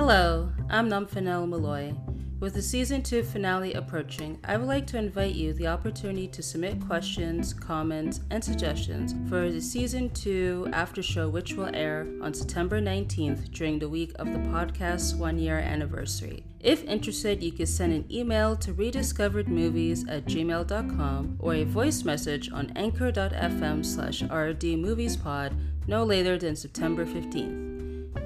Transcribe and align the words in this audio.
Hello, 0.00 0.50
I'm 0.70 0.88
Namfanel 0.88 1.46
Malloy. 1.46 1.92
With 2.40 2.54
the 2.54 2.62
season 2.62 3.02
2 3.02 3.22
finale 3.22 3.74
approaching, 3.74 4.38
I 4.44 4.56
would 4.56 4.66
like 4.66 4.86
to 4.86 4.98
invite 4.98 5.34
you 5.34 5.52
the 5.52 5.66
opportunity 5.66 6.26
to 6.28 6.42
submit 6.42 6.80
questions, 6.86 7.52
comments, 7.52 8.20
and 8.30 8.42
suggestions 8.42 9.14
for 9.28 9.50
the 9.50 9.60
season 9.60 10.08
2 10.08 10.70
after 10.72 11.02
show, 11.02 11.28
which 11.28 11.52
will 11.52 11.68
air 11.74 12.08
on 12.22 12.32
September 12.32 12.80
19th 12.80 13.50
during 13.50 13.78
the 13.78 13.90
week 13.90 14.12
of 14.18 14.32
the 14.32 14.38
podcast's 14.38 15.14
one 15.14 15.38
year 15.38 15.58
anniversary. 15.58 16.44
If 16.60 16.82
interested, 16.84 17.42
you 17.42 17.52
can 17.52 17.66
send 17.66 17.92
an 17.92 18.06
email 18.10 18.56
to 18.56 18.72
rediscoveredmovies 18.72 20.10
at 20.10 20.24
gmail.com 20.24 21.36
or 21.38 21.54
a 21.56 21.64
voice 21.64 22.04
message 22.04 22.50
on 22.50 22.72
anchor.fm 22.74 23.84
slash 23.84 24.22
rdmoviespod 24.22 25.52
no 25.86 26.04
later 26.04 26.38
than 26.38 26.56
September 26.56 27.04
15th. 27.04 27.69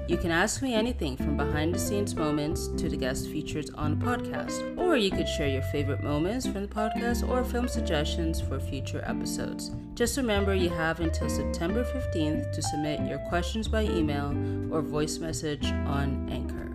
You 0.07 0.17
can 0.17 0.29
ask 0.29 0.61
me 0.61 0.75
anything 0.75 1.17
from 1.17 1.35
behind 1.35 1.73
the 1.73 1.79
scenes 1.79 2.13
moments 2.13 2.67
to 2.67 2.87
the 2.87 2.95
guest 2.95 3.27
features 3.27 3.71
on 3.71 3.97
the 3.97 4.05
podcast, 4.05 4.77
or 4.77 4.95
you 4.95 5.09
could 5.09 5.27
share 5.27 5.47
your 5.47 5.63
favorite 5.63 6.03
moments 6.03 6.45
from 6.45 6.61
the 6.61 6.67
podcast 6.67 7.27
or 7.27 7.43
film 7.43 7.67
suggestions 7.67 8.39
for 8.39 8.59
future 8.59 9.03
episodes. 9.07 9.71
Just 9.95 10.15
remember 10.17 10.53
you 10.53 10.69
have 10.69 10.99
until 10.99 11.27
September 11.27 11.83
15th 11.83 12.53
to 12.53 12.61
submit 12.61 12.99
your 13.09 13.17
questions 13.29 13.67
by 13.67 13.81
email 13.81 14.29
or 14.71 14.83
voice 14.83 15.17
message 15.17 15.65
on 15.65 16.29
Anchor. 16.29 16.65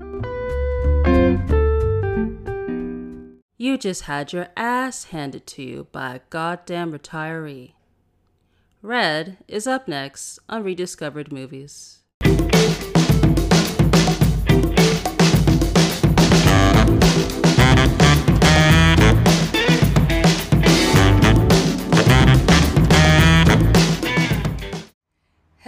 You 3.57 3.79
just 3.79 4.03
had 4.03 4.33
your 4.33 4.49
ass 4.57 5.05
handed 5.05 5.47
to 5.49 5.63
you 5.63 5.87
by 5.93 6.17
a 6.17 6.21
goddamn 6.31 6.93
retiree. 6.93 7.75
Red 8.83 9.37
is 9.47 9.69
up 9.69 9.87
next 9.87 10.41
on 10.49 10.65
Rediscovered 10.65 11.31
Movies. 11.31 11.99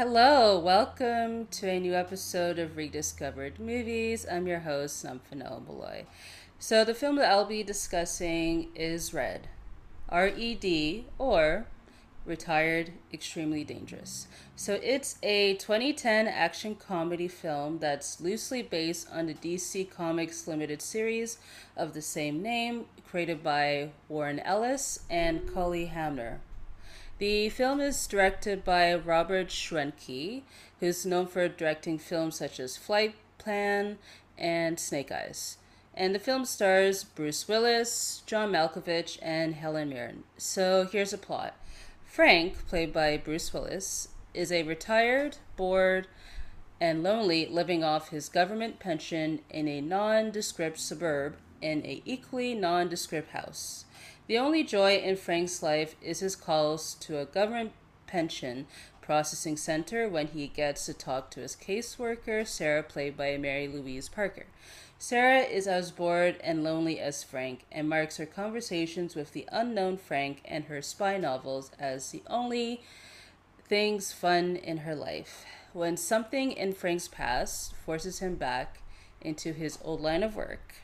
Hello, 0.05 0.58
welcome 0.58 1.47
to 1.53 1.69
a 1.69 1.78
new 1.78 1.95
episode 1.95 2.58
of 2.58 2.77
Rediscovered 2.77 3.61
Movies. 3.61 4.27
I'm 4.28 4.48
your 4.48 4.59
host, 4.59 5.06
Namfanel 5.06 5.64
Beloy. 5.64 6.06
So, 6.59 6.84
the 6.84 6.92
film 6.92 7.14
that 7.17 7.31
I'll 7.31 7.44
be 7.44 7.62
discussing 7.62 8.70
is 8.75 9.14
Red, 9.14 9.47
R 10.09 10.27
E 10.27 10.56
D, 10.56 11.05
or 11.19 11.67
Retired 12.27 12.94
Extremely 13.12 13.62
Dangerous. 13.62 14.27
So, 14.56 14.81
it's 14.83 15.19
a 15.22 15.55
2010 15.55 16.27
action 16.27 16.75
comedy 16.75 17.28
film 17.28 17.78
that's 17.78 18.20
loosely 18.20 18.61
based 18.61 19.06
on 19.09 19.27
the 19.27 19.34
DC 19.34 19.89
Comics 19.89 20.48
limited 20.48 20.83
series 20.83 21.39
of 21.77 21.94
the 21.94 22.03
same 22.03 22.42
name, 22.42 22.87
created 23.09 23.44
by 23.44 23.91
Warren 24.09 24.41
Ellis 24.41 25.05
and 25.09 25.48
Cully 25.55 25.87
Hamner. 25.87 26.41
The 27.18 27.50
film 27.50 27.80
is 27.80 28.06
directed 28.06 28.64
by 28.64 28.94
Robert 28.94 29.48
Schwentke, 29.48 30.42
who's 30.80 31.06
known 31.06 31.27
for 31.27 31.48
directing 31.48 31.98
films 31.98 32.36
such 32.38 32.58
as 32.58 32.77
Flight 32.77 33.14
Plan 33.38 33.98
and 34.36 34.80
Snake 34.80 35.12
Eyes. 35.12 35.58
And 35.94 36.14
the 36.14 36.19
film 36.19 36.44
stars 36.44 37.04
Bruce 37.04 37.46
Willis, 37.46 38.22
John 38.27 38.50
Malkovich, 38.50 39.19
and 39.20 39.54
Helen 39.54 39.91
Mirren. 39.91 40.24
So 40.36 40.88
here's 40.91 41.12
a 41.12 41.19
plot 41.19 41.54
Frank, 42.04 42.66
played 42.66 42.92
by 42.92 43.16
Bruce 43.19 43.52
Willis, 43.52 44.08
is 44.34 44.50
a 44.50 44.62
retired, 44.62 45.36
bored, 45.56 46.08
and 46.80 47.02
lonely 47.02 47.47
living 47.47 47.84
off 47.84 48.08
his 48.08 48.28
government 48.28 48.80
pension 48.80 49.41
in 49.50 49.69
a 49.69 49.80
nondescript 49.80 50.80
suburb 50.80 51.36
in 51.60 51.84
a 51.86 52.02
equally 52.04 52.54
nondescript 52.54 53.30
house. 53.30 53.84
The 54.28 54.38
only 54.38 54.62
joy 54.62 54.97
in 54.97 55.16
Frank's 55.16 55.62
life 55.62 55.97
is 56.00 56.21
his 56.21 56.37
calls 56.37 56.94
to 57.00 57.19
a 57.19 57.25
government 57.25 57.72
pension 58.06 58.66
processing 59.00 59.56
center 59.56 60.09
when 60.09 60.28
he 60.28 60.47
gets 60.47 60.87
to 60.87 60.94
talk 60.94 61.31
to 61.33 61.41
his 61.41 61.56
caseworker, 61.56 62.47
Sarah, 62.47 62.84
played 62.84 63.16
by 63.16 63.37
Mary 63.37 63.66
Louise 63.66 64.09
Parker. 64.09 64.47
Sarah 64.97 65.41
is 65.41 65.66
as 65.66 65.91
bored 65.91 66.37
and 66.44 66.62
lonely 66.62 67.00
as 67.00 67.25
Frank 67.25 67.65
and 67.72 67.88
marks 67.88 68.19
her 68.19 68.27
conversations 68.27 69.16
with 69.16 69.32
the 69.32 69.49
unknown 69.50 69.97
Frank 69.97 70.41
and 70.44 70.66
her 70.66 70.81
spy 70.81 71.16
novels 71.16 71.72
as 71.77 72.12
the 72.12 72.22
only 72.28 72.82
things 73.66 74.12
fun 74.12 74.55
in 74.55 74.78
her 74.78 74.94
life. 74.94 75.44
When 75.72 75.97
something 75.97 76.53
in 76.53 76.72
Frank's 76.75 77.09
past 77.09 77.75
forces 77.75 78.21
him 78.21 78.37
back 78.37 78.78
into 79.21 79.53
his 79.53 79.78
old 79.82 80.00
line 80.00 80.22
of 80.22 80.37
work 80.37 80.75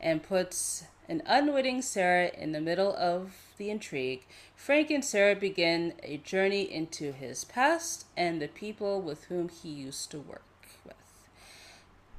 and 0.00 0.22
puts 0.22 0.84
an 1.08 1.22
unwitting 1.26 1.82
Sarah 1.82 2.30
in 2.36 2.52
the 2.52 2.60
middle 2.60 2.94
of 2.96 3.32
the 3.56 3.70
intrigue, 3.70 4.26
Frank 4.54 4.90
and 4.90 5.04
Sarah 5.04 5.34
begin 5.34 5.94
a 6.02 6.18
journey 6.18 6.62
into 6.62 7.12
his 7.12 7.44
past 7.44 8.06
and 8.16 8.40
the 8.40 8.48
people 8.48 9.00
with 9.00 9.24
whom 9.24 9.48
he 9.48 9.68
used 9.68 10.10
to 10.12 10.18
work 10.18 10.42
with. 10.84 10.94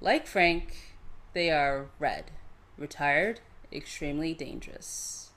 Like 0.02 0.28
Frank, 0.28 0.96
they 1.34 1.50
are 1.50 1.88
red, 2.00 2.32
retired, 2.78 3.40
extremely 3.72 4.34
dangerous. 4.34 5.32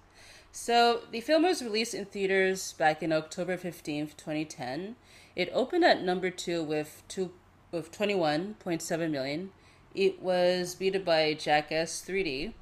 So, 0.52 1.02
the 1.10 1.20
film 1.20 1.42
was 1.42 1.62
released 1.62 1.92
in 1.92 2.06
theaters 2.06 2.72
back 2.72 3.02
in 3.02 3.12
October 3.12 3.58
15th, 3.58 4.16
2010. 4.16 4.96
It 5.36 5.50
opened 5.52 5.84
at 5.84 6.02
number 6.02 6.30
2 6.30 6.62
with 6.64 7.02
two 7.08 7.32
with 7.70 7.92
21.7 7.92 9.10
million. 9.10 9.50
It 9.94 10.22
was 10.22 10.74
beaten 10.74 11.02
by 11.02 11.34
Jackass 11.34 12.02
3D 12.06 12.54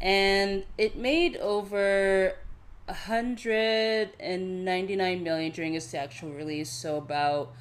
and 0.00 0.64
it 0.76 0.96
made 0.96 1.36
over 1.36 2.34
199 2.86 5.22
million 5.22 5.52
during 5.52 5.74
its 5.74 5.94
actual 5.94 6.30
release. 6.30 6.70
So 6.70 6.96
about 6.96 7.52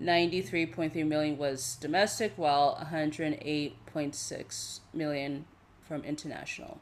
93.3 0.00 1.06
million 1.06 1.36
was 1.38 1.76
domestic 1.80 2.32
while 2.36 2.76
108.6 2.90 4.80
million 4.92 5.44
from 5.82 6.04
international. 6.04 6.80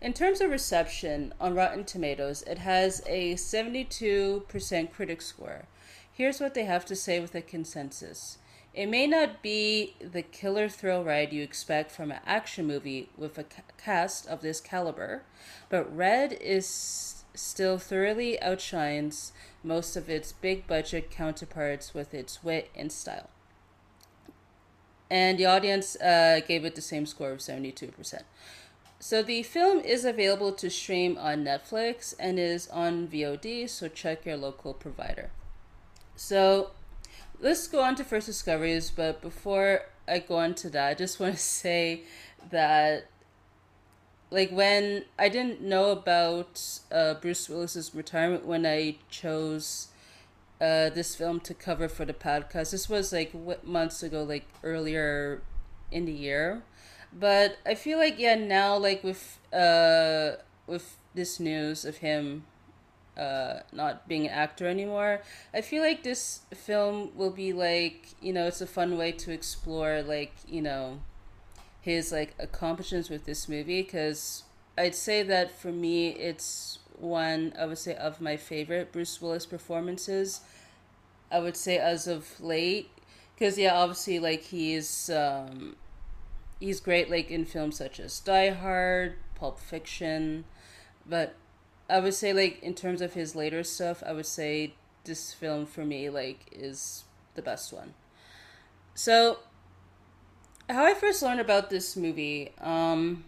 In 0.00 0.12
terms 0.12 0.40
of 0.40 0.50
reception 0.50 1.32
on 1.40 1.54
rotten 1.54 1.84
tomatoes 1.84 2.42
it 2.42 2.58
has 2.58 3.02
a 3.06 3.34
72% 3.34 4.92
critic 4.92 5.22
score. 5.22 5.66
Here's 6.12 6.40
what 6.40 6.54
they 6.54 6.64
have 6.64 6.84
to 6.86 6.96
say 6.96 7.20
with 7.20 7.34
a 7.34 7.42
consensus 7.42 8.38
it 8.76 8.86
may 8.90 9.06
not 9.06 9.40
be 9.42 9.94
the 10.00 10.20
killer 10.20 10.68
thrill 10.68 11.02
ride 11.02 11.32
you 11.32 11.42
expect 11.42 11.90
from 11.90 12.12
an 12.12 12.20
action 12.26 12.66
movie 12.66 13.08
with 13.16 13.38
a 13.38 13.44
cast 13.78 14.28
of 14.28 14.42
this 14.42 14.60
caliber, 14.60 15.22
but 15.70 15.96
Red 15.96 16.34
is 16.34 17.24
still 17.34 17.78
thoroughly 17.78 18.40
outshines 18.42 19.32
most 19.64 19.96
of 19.96 20.10
its 20.10 20.32
big 20.32 20.66
budget 20.66 21.10
counterparts 21.10 21.94
with 21.94 22.12
its 22.12 22.44
wit 22.44 22.70
and 22.76 22.92
style. 22.92 23.30
And 25.10 25.38
the 25.38 25.46
audience 25.46 25.96
uh, 25.96 26.40
gave 26.46 26.66
it 26.66 26.74
the 26.74 26.82
same 26.82 27.06
score 27.06 27.30
of 27.30 27.38
72%. 27.38 28.22
So 28.98 29.22
the 29.22 29.42
film 29.42 29.78
is 29.80 30.04
available 30.04 30.52
to 30.52 30.68
stream 30.68 31.16
on 31.18 31.44
Netflix 31.44 32.14
and 32.18 32.38
is 32.38 32.68
on 32.68 33.08
VOD, 33.08 33.70
so 33.70 33.88
check 33.88 34.26
your 34.26 34.36
local 34.36 34.74
provider. 34.74 35.30
So 36.14 36.72
let's 37.40 37.66
go 37.68 37.82
on 37.82 37.94
to 37.96 38.04
first 38.04 38.26
discoveries. 38.26 38.90
But 38.90 39.20
before 39.20 39.82
I 40.08 40.20
go 40.20 40.36
on 40.36 40.54
to 40.56 40.70
that, 40.70 40.88
I 40.88 40.94
just 40.94 41.20
want 41.20 41.34
to 41.34 41.40
say 41.40 42.02
that, 42.50 43.08
like, 44.30 44.50
when 44.50 45.04
I 45.18 45.28
didn't 45.28 45.60
know 45.60 45.90
about 45.90 46.62
uh, 46.90 47.14
Bruce 47.14 47.48
Willis's 47.48 47.94
retirement 47.94 48.44
when 48.44 48.66
I 48.66 48.96
chose 49.08 49.88
uh, 50.60 50.90
this 50.90 51.14
film 51.14 51.40
to 51.40 51.54
cover 51.54 51.88
for 51.88 52.04
the 52.04 52.14
podcast, 52.14 52.70
this 52.70 52.88
was 52.88 53.12
like 53.12 53.32
months 53.64 54.02
ago, 54.02 54.22
like 54.22 54.46
earlier 54.62 55.42
in 55.90 56.06
the 56.06 56.12
year. 56.12 56.62
But 57.12 57.58
I 57.64 57.74
feel 57.74 57.98
like 57.98 58.18
yeah, 58.18 58.34
now 58.34 58.76
like 58.76 59.02
with 59.02 59.38
uh 59.52 60.32
with 60.66 60.96
this 61.14 61.40
news 61.40 61.84
of 61.84 61.98
him 61.98 62.44
uh, 63.16 63.60
not 63.72 64.08
being 64.08 64.26
an 64.26 64.32
actor 64.32 64.66
anymore. 64.66 65.22
I 65.54 65.60
feel 65.60 65.82
like 65.82 66.02
this 66.02 66.40
film 66.54 67.10
will 67.14 67.30
be 67.30 67.52
like 67.52 68.08
you 68.20 68.32
know 68.32 68.46
it's 68.46 68.60
a 68.60 68.66
fun 68.66 68.96
way 68.96 69.12
to 69.12 69.32
explore 69.32 70.02
like 70.02 70.34
you 70.46 70.62
know 70.62 71.00
his 71.80 72.12
like 72.12 72.34
accomplishments 72.38 73.08
with 73.08 73.24
this 73.24 73.48
movie 73.48 73.82
because 73.82 74.44
I'd 74.76 74.94
say 74.94 75.22
that 75.22 75.50
for 75.50 75.72
me 75.72 76.08
it's 76.08 76.78
one 76.98 77.52
I 77.58 77.66
would 77.66 77.78
say 77.78 77.94
of 77.94 78.20
my 78.20 78.36
favorite 78.36 78.92
Bruce 78.92 79.20
Willis 79.20 79.46
performances. 79.46 80.40
I 81.30 81.40
would 81.40 81.56
say 81.56 81.78
as 81.78 82.06
of 82.06 82.40
late 82.40 82.90
because 83.34 83.58
yeah 83.58 83.74
obviously 83.74 84.18
like 84.18 84.42
he's 84.42 85.10
um 85.10 85.76
he's 86.60 86.80
great 86.80 87.10
like 87.10 87.30
in 87.30 87.44
films 87.44 87.76
such 87.76 88.00
as 88.00 88.20
Die 88.20 88.50
Hard, 88.50 89.16
Pulp 89.34 89.58
Fiction, 89.58 90.44
but 91.06 91.34
I 91.88 92.00
would 92.00 92.14
say 92.14 92.32
like 92.32 92.62
in 92.62 92.74
terms 92.74 93.00
of 93.00 93.14
his 93.14 93.36
later 93.36 93.62
stuff, 93.62 94.02
I 94.04 94.12
would 94.12 94.26
say 94.26 94.74
this 95.04 95.32
film 95.32 95.66
for 95.66 95.84
me 95.84 96.10
like 96.10 96.46
is 96.52 97.04
the 97.34 97.42
best 97.42 97.72
one. 97.72 97.94
So 98.94 99.38
how 100.68 100.84
I 100.84 100.94
first 100.94 101.22
learned 101.22 101.40
about 101.40 101.70
this 101.70 101.96
movie, 101.96 102.52
um, 102.60 103.24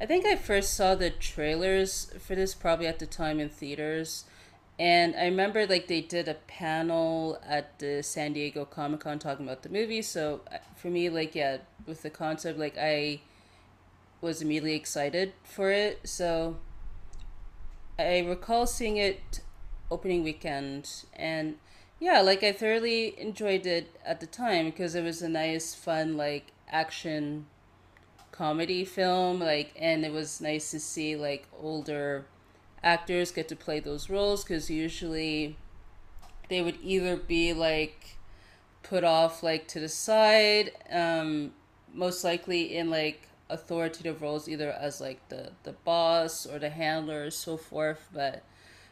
I 0.00 0.06
think 0.06 0.24
I 0.24 0.36
first 0.36 0.74
saw 0.74 0.94
the 0.94 1.10
trailers 1.10 2.12
for 2.18 2.34
this 2.34 2.54
probably 2.54 2.86
at 2.86 2.98
the 2.98 3.06
time 3.06 3.40
in 3.40 3.48
theaters. 3.48 4.24
And 4.78 5.16
I 5.16 5.24
remember 5.24 5.66
like 5.66 5.88
they 5.88 6.00
did 6.00 6.28
a 6.28 6.34
panel 6.34 7.40
at 7.44 7.78
the 7.80 8.02
San 8.02 8.32
Diego 8.32 8.64
Comic 8.64 9.00
Con 9.00 9.18
talking 9.18 9.44
about 9.44 9.62
the 9.62 9.68
movie. 9.68 10.02
So 10.02 10.40
for 10.76 10.88
me, 10.88 11.10
like, 11.10 11.34
yeah, 11.34 11.58
with 11.84 12.02
the 12.02 12.10
concept, 12.10 12.58
like, 12.58 12.78
I 12.78 13.20
was 14.20 14.40
immediately 14.40 14.74
excited 14.74 15.32
for 15.42 15.70
it. 15.70 16.08
So 16.08 16.58
I 17.98 18.20
recall 18.20 18.66
seeing 18.66 18.96
it 18.96 19.40
opening 19.90 20.22
weekend 20.22 21.04
and 21.14 21.56
yeah, 22.00 22.20
like 22.20 22.44
I 22.44 22.52
thoroughly 22.52 23.18
enjoyed 23.18 23.66
it 23.66 23.96
at 24.04 24.20
the 24.20 24.26
time 24.26 24.66
because 24.66 24.94
it 24.94 25.02
was 25.02 25.20
a 25.20 25.28
nice, 25.28 25.74
fun, 25.74 26.16
like 26.16 26.52
action 26.68 27.46
comedy 28.30 28.84
film. 28.84 29.40
Like, 29.40 29.72
and 29.76 30.04
it 30.04 30.12
was 30.12 30.40
nice 30.40 30.70
to 30.70 30.80
see 30.80 31.16
like 31.16 31.48
older 31.60 32.26
actors 32.84 33.32
get 33.32 33.48
to 33.48 33.56
play 33.56 33.80
those 33.80 34.08
roles 34.08 34.44
because 34.44 34.70
usually 34.70 35.56
they 36.48 36.62
would 36.62 36.78
either 36.82 37.16
be 37.16 37.52
like 37.52 38.16
put 38.84 39.02
off 39.02 39.42
like 39.42 39.66
to 39.68 39.80
the 39.80 39.88
side, 39.88 40.70
um, 40.92 41.52
most 41.92 42.22
likely 42.22 42.76
in 42.76 42.90
like 42.90 43.27
authoritative 43.50 44.22
roles, 44.22 44.48
either 44.48 44.70
as 44.72 45.00
like 45.00 45.28
the 45.28 45.52
the 45.62 45.72
boss 45.72 46.46
or 46.46 46.58
the 46.58 46.70
handler, 46.70 47.26
or 47.26 47.30
so 47.30 47.56
forth. 47.56 48.08
But 48.12 48.42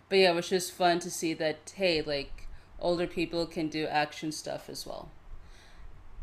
but 0.08 0.18
yeah, 0.18 0.30
it 0.30 0.34
was 0.34 0.48
just 0.48 0.72
fun 0.72 0.98
to 1.00 1.10
see 1.10 1.34
that 1.34 1.72
hey, 1.76 2.02
like 2.02 2.48
older 2.78 3.06
people 3.06 3.46
can 3.46 3.68
do 3.68 3.86
action 3.86 4.32
stuff 4.32 4.68
as 4.68 4.86
well. 4.86 5.10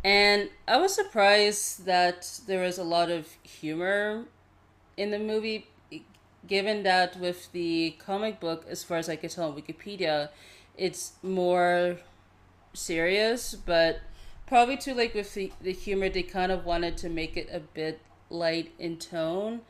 And 0.04 0.50
I 0.68 0.78
was 0.78 0.94
surprised 0.94 1.86
that 1.86 2.42
there 2.46 2.62
was 2.62 2.78
a 2.78 2.84
lot 2.84 3.10
of 3.10 3.28
humor 3.44 4.26
in 4.98 5.12
the 5.12 5.20
movie, 5.20 5.68
given 6.46 6.84
that 6.84 7.18
with 7.18 7.52
the 7.54 7.96
comic 8.00 8.40
book, 8.40 8.66
as 8.70 8.84
far 8.84 8.98
as 8.98 9.08
I 9.08 9.16
could 9.16 9.32
tell 9.32 9.50
on 9.50 9.56
Wikipedia, 9.56 10.30
it's 10.78 11.14
more 11.24 11.98
serious, 12.74 13.56
but 13.56 14.02
probably 14.46 14.76
too 14.76 14.94
like 14.94 15.14
with 15.14 15.34
the, 15.34 15.52
the 15.62 15.72
humor, 15.72 16.10
they 16.10 16.24
kind 16.24 16.52
of 16.52 16.66
wanted 16.66 16.98
to 16.98 17.10
make 17.10 17.38
it 17.38 17.48
a 17.52 17.60
bit 17.60 18.02
light 18.34 18.74
in 18.80 18.98
tone. 18.98 19.62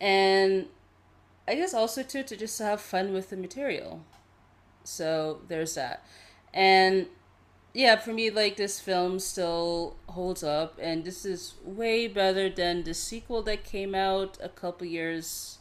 And 0.00 0.66
I 1.48 1.54
guess 1.54 1.74
also 1.74 2.02
too 2.02 2.22
to 2.22 2.36
just 2.36 2.58
have 2.58 2.80
fun 2.80 3.12
with 3.12 3.30
the 3.30 3.36
material. 3.36 4.04
So 4.84 5.40
there's 5.48 5.74
that. 5.74 6.04
And 6.52 7.06
yeah, 7.72 7.96
for 7.96 8.12
me, 8.12 8.30
like 8.30 8.56
this 8.56 8.78
film 8.78 9.18
still 9.18 9.96
holds 10.06 10.44
up, 10.44 10.78
and 10.80 11.04
this 11.04 11.24
is 11.24 11.54
way 11.64 12.06
better 12.06 12.48
than 12.48 12.84
the 12.84 12.94
sequel 12.94 13.42
that 13.42 13.64
came 13.64 13.94
out 13.94 14.38
a 14.40 14.48
couple 14.48 14.86
years 14.86 15.58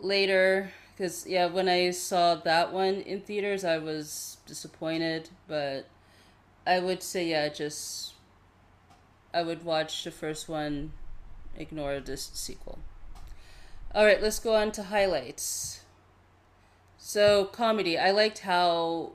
later. 0.00 0.72
Because 0.90 1.26
yeah, 1.28 1.46
when 1.46 1.68
I 1.68 1.92
saw 1.92 2.34
that 2.34 2.72
one 2.72 2.94
in 3.02 3.20
theaters, 3.20 3.64
I 3.64 3.78
was 3.78 4.38
disappointed, 4.46 5.30
but 5.46 5.86
I 6.66 6.80
would 6.80 7.04
say 7.04 7.28
yeah, 7.28 7.48
just 7.48 8.14
I 9.32 9.42
would 9.42 9.64
watch 9.64 10.02
the 10.02 10.10
first 10.10 10.48
one, 10.48 10.92
ignore 11.58 12.00
this 12.00 12.30
sequel. 12.32 12.78
All 13.94 14.04
right, 14.04 14.22
let's 14.22 14.38
go 14.38 14.54
on 14.54 14.72
to 14.72 14.84
highlights. 14.84 15.80
So 16.96 17.46
comedy. 17.46 17.98
I 17.98 18.10
liked 18.10 18.40
how 18.40 19.12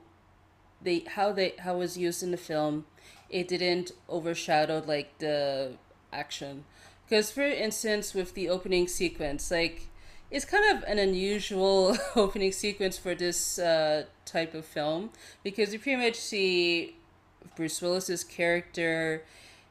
they 0.82 1.00
how 1.00 1.32
they 1.32 1.54
how 1.58 1.76
it 1.76 1.78
was 1.78 1.96
used 1.96 2.22
in 2.22 2.30
the 2.30 2.36
film. 2.36 2.86
It 3.30 3.48
didn't 3.48 3.92
overshadow 4.08 4.82
like 4.86 5.18
the 5.18 5.72
action, 6.12 6.64
because 7.08 7.30
for 7.30 7.42
instance, 7.42 8.14
with 8.14 8.34
the 8.34 8.48
opening 8.48 8.88
sequence, 8.88 9.50
like 9.50 9.88
it's 10.30 10.44
kind 10.44 10.76
of 10.76 10.82
an 10.84 10.98
unusual 10.98 11.96
opening 12.16 12.52
sequence 12.52 12.98
for 12.98 13.14
this 13.14 13.58
uh, 13.58 14.04
type 14.24 14.54
of 14.54 14.64
film 14.64 15.10
because 15.44 15.72
you 15.72 15.78
pretty 15.78 16.02
much 16.02 16.16
see 16.16 16.96
Bruce 17.56 17.80
Willis's 17.80 18.24
character, 18.24 19.24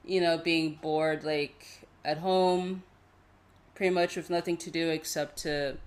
you 0.05 0.21
know, 0.21 0.37
being 0.37 0.79
bored 0.81 1.23
like 1.23 1.82
at 2.05 2.19
home, 2.19 2.83
pretty 3.75 3.94
much 3.94 4.15
with 4.15 4.29
nothing 4.29 4.57
to 4.57 4.71
do 4.71 4.89
except 4.89 5.38
to 5.39 5.77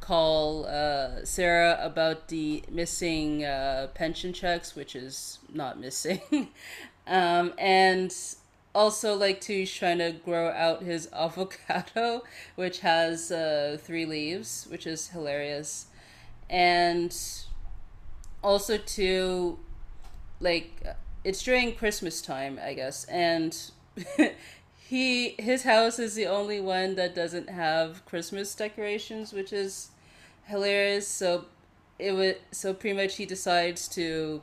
call 0.00 0.66
uh, 0.66 1.24
Sarah 1.24 1.78
about 1.80 2.28
the 2.28 2.62
missing 2.70 3.44
uh, 3.44 3.88
pension 3.94 4.32
checks, 4.32 4.74
which 4.74 4.94
is 4.94 5.38
not 5.52 5.78
missing. 5.78 6.48
um, 7.06 7.52
and 7.58 8.14
also, 8.74 9.14
like, 9.14 9.40
to 9.42 9.66
trying 9.66 9.98
to 9.98 10.12
grow 10.12 10.48
out 10.50 10.82
his 10.82 11.08
avocado, 11.12 12.22
which 12.54 12.80
has 12.80 13.30
uh, 13.32 13.78
three 13.80 14.06
leaves, 14.06 14.66
which 14.70 14.86
is 14.86 15.08
hilarious. 15.08 15.86
And 16.48 17.16
also, 18.42 18.78
to, 18.78 19.58
like, 20.40 20.86
it's 21.24 21.42
during 21.42 21.74
Christmas 21.74 22.22
time, 22.22 22.58
I 22.62 22.74
guess. 22.74 23.04
And. 23.04 23.56
he 24.88 25.34
his 25.38 25.64
house 25.64 25.98
is 25.98 26.14
the 26.14 26.24
only 26.24 26.62
one 26.62 26.94
that 26.94 27.14
doesn't 27.14 27.50
have 27.50 28.06
Christmas 28.06 28.54
decorations, 28.54 29.34
which 29.34 29.52
is 29.52 29.90
hilarious. 30.46 31.06
So 31.06 31.44
it 31.98 32.12
was 32.12 32.36
so 32.52 32.72
pretty 32.72 32.96
much 32.96 33.16
he 33.16 33.26
decides 33.26 33.86
to 33.88 34.40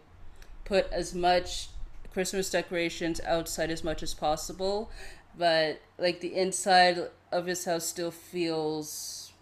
put 0.64 0.88
as 0.92 1.16
much 1.16 1.70
Christmas 2.14 2.52
decorations 2.52 3.20
outside 3.22 3.72
as 3.72 3.84
much 3.84 4.04
as 4.04 4.14
possible, 4.14 4.92
but 5.36 5.82
like 5.98 6.20
the 6.20 6.36
inside 6.36 7.00
of 7.32 7.48
his 7.48 7.66
house 7.66 7.88
still 7.88 8.12
feels 8.12 9.34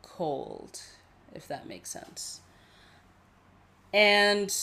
cold, 0.00 0.80
if 1.34 1.48
that 1.48 1.66
makes 1.66 1.90
sense. 1.90 2.40
And 3.92 4.54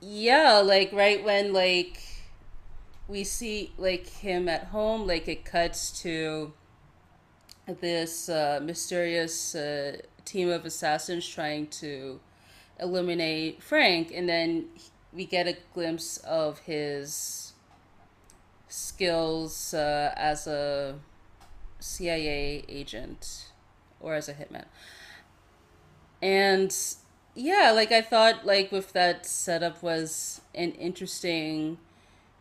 yeah, 0.00 0.58
like 0.58 0.92
right 0.92 1.24
when 1.24 1.52
like 1.52 2.00
we 3.06 3.24
see 3.24 3.72
like 3.76 4.06
him 4.06 4.48
at 4.48 4.64
home 4.64 5.06
like 5.06 5.28
it 5.28 5.44
cuts 5.44 6.02
to 6.02 6.52
this 7.80 8.28
uh, 8.28 8.60
mysterious 8.62 9.54
uh, 9.54 9.96
team 10.24 10.48
of 10.50 10.64
assassins 10.64 11.26
trying 11.26 11.66
to 11.66 12.20
eliminate 12.80 13.62
frank 13.62 14.10
and 14.14 14.28
then 14.28 14.66
we 15.12 15.24
get 15.24 15.46
a 15.46 15.56
glimpse 15.72 16.16
of 16.18 16.58
his 16.60 17.52
skills 18.68 19.72
uh, 19.74 20.12
as 20.16 20.46
a 20.46 20.96
cia 21.78 22.64
agent 22.68 23.50
or 24.00 24.14
as 24.14 24.28
a 24.28 24.34
hitman. 24.34 24.64
And 26.20 26.74
yeah 27.36 27.72
like 27.74 27.90
i 27.90 28.00
thought 28.00 28.46
like 28.46 28.70
with 28.70 28.92
that 28.92 29.26
setup 29.26 29.82
was 29.82 30.40
an 30.54 30.70
interesting 30.72 31.76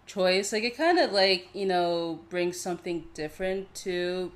choice. 0.05 0.51
Like 0.53 0.63
it 0.63 0.77
kind 0.77 0.99
of 0.99 1.11
like 1.11 1.49
you 1.53 1.65
know 1.65 2.19
brings 2.29 2.59
something 2.59 3.05
different 3.13 3.73
to 3.75 4.31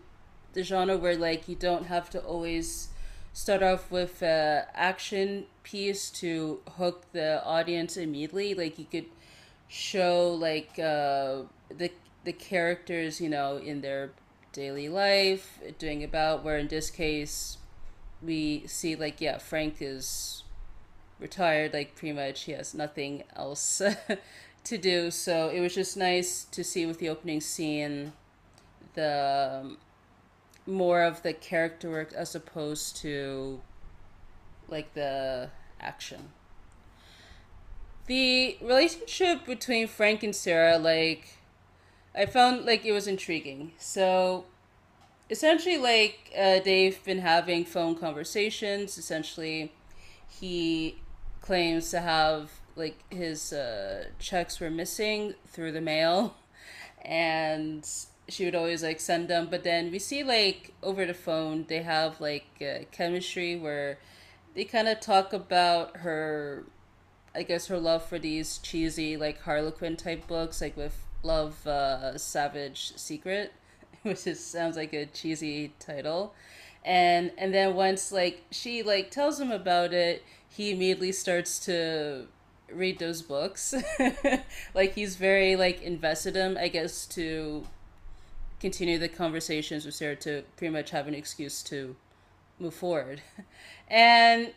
the 0.53 0.63
genre 0.63 0.97
where 0.97 1.15
like 1.17 1.47
you 1.47 1.55
don't 1.55 1.85
have 1.87 2.09
to 2.11 2.19
always 2.21 2.89
start 3.33 3.61
off 3.61 3.91
with 3.91 4.21
a 4.21 4.67
action 4.73 5.45
piece 5.63 6.09
to 6.09 6.59
hook 6.77 7.05
the 7.13 7.43
audience 7.43 7.97
immediately. 7.97 8.53
Like 8.53 8.79
you 8.79 8.85
could 8.85 9.05
show 9.67 10.33
like 10.33 10.79
uh, 10.79 11.43
the 11.69 11.91
the 12.23 12.33
characters 12.33 13.21
you 13.21 13.29
know 13.29 13.57
in 13.57 13.81
their 13.81 14.11
daily 14.53 14.89
life 14.89 15.59
doing 15.77 16.03
about 16.03 16.43
where 16.43 16.57
in 16.57 16.67
this 16.67 16.89
case 16.89 17.57
we 18.21 18.63
see 18.65 18.95
like 18.95 19.21
yeah 19.21 19.37
frank 19.37 19.75
is 19.79 20.43
retired 21.19 21.73
like 21.73 21.95
pretty 21.95 22.13
much 22.13 22.43
he 22.43 22.51
has 22.51 22.73
nothing 22.73 23.23
else 23.35 23.81
to 24.69 24.77
do. 24.77 25.11
So 25.11 25.49
it 25.49 25.59
was 25.59 25.75
just 25.75 25.97
nice 25.97 26.45
to 26.45 26.63
see 26.63 26.85
with 26.85 26.99
the 26.99 27.09
opening 27.09 27.41
scene 27.41 28.13
the 28.93 29.61
um, 29.61 29.77
more 30.65 31.03
of 31.03 31.23
the 31.23 31.33
character 31.33 31.89
work 31.89 32.11
as 32.13 32.35
opposed 32.35 32.97
to 32.97 33.61
like 34.67 34.93
the 34.93 35.49
action. 35.79 36.29
The 38.07 38.57
relationship 38.61 39.45
between 39.45 39.87
Frank 39.87 40.23
and 40.23 40.35
Sarah, 40.35 40.77
like, 40.77 41.37
I 42.15 42.25
found 42.25 42.65
like 42.65 42.85
it 42.85 42.93
was 42.93 43.07
intriguing. 43.07 43.73
So 43.77 44.45
essentially, 45.29 45.77
like, 45.77 46.31
uh, 46.37 46.59
they've 46.63 47.01
been 47.03 47.19
having 47.19 47.65
phone 47.65 47.95
conversations. 47.95 48.97
Essentially, 48.97 49.73
he 50.29 50.97
claims 51.41 51.91
to 51.91 51.99
have 51.99 52.51
like 52.77 52.99
his 53.11 53.53
uh, 53.53 54.05
checks 54.19 54.59
were 54.59 54.69
missing 54.69 55.33
through 55.47 55.71
the 55.71 55.81
mail 55.81 56.35
and 57.03 57.87
she 58.29 58.45
would 58.45 58.55
always 58.55 58.83
like 58.83 58.99
send 58.99 59.27
them 59.27 59.47
but 59.49 59.63
then 59.63 59.91
we 59.91 59.99
see 59.99 60.23
like 60.23 60.73
over 60.83 61.05
the 61.05 61.13
phone 61.13 61.65
they 61.67 61.81
have 61.81 62.19
like 62.19 62.47
uh, 62.61 62.83
chemistry 62.91 63.55
where 63.55 63.97
they 64.53 64.63
kind 64.63 64.87
of 64.87 64.99
talk 64.99 65.33
about 65.33 65.97
her 65.97 66.65
i 67.33 67.43
guess 67.43 67.67
her 67.67 67.79
love 67.79 68.03
for 68.03 68.19
these 68.19 68.57
cheesy 68.59 69.15
like 69.15 69.41
harlequin 69.41 69.95
type 69.95 70.27
books 70.27 70.61
like 70.61 70.75
with 70.75 71.07
Love 71.23 71.65
uh, 71.67 72.17
Savage 72.17 72.93
Secret, 72.95 73.53
which 74.03 74.27
is 74.27 74.43
sounds 74.43 74.77
like 74.77 74.93
a 74.93 75.05
cheesy 75.05 75.73
title. 75.79 76.33
And 76.85 77.31
and 77.37 77.53
then 77.53 77.75
once 77.75 78.11
like 78.11 78.43
she 78.51 78.83
like 78.83 79.11
tells 79.11 79.39
him 79.39 79.51
about 79.51 79.93
it, 79.93 80.23
he 80.47 80.71
immediately 80.71 81.11
starts 81.11 81.59
to 81.65 82.27
read 82.71 82.99
those 82.99 83.21
books. 83.21 83.73
like 84.73 84.93
he's 84.93 85.15
very 85.15 85.55
like 85.55 85.81
invested 85.81 86.35
in, 86.35 86.57
I 86.57 86.67
guess, 86.67 87.05
to 87.07 87.65
continue 88.59 88.97
the 88.97 89.07
conversations 89.07 89.85
with 89.85 89.95
Sarah 89.95 90.15
to 90.17 90.43
pretty 90.55 90.73
much 90.73 90.91
have 90.91 91.07
an 91.07 91.13
excuse 91.13 91.61
to 91.63 91.95
move 92.59 92.73
forward. 92.73 93.21
And 93.89 94.51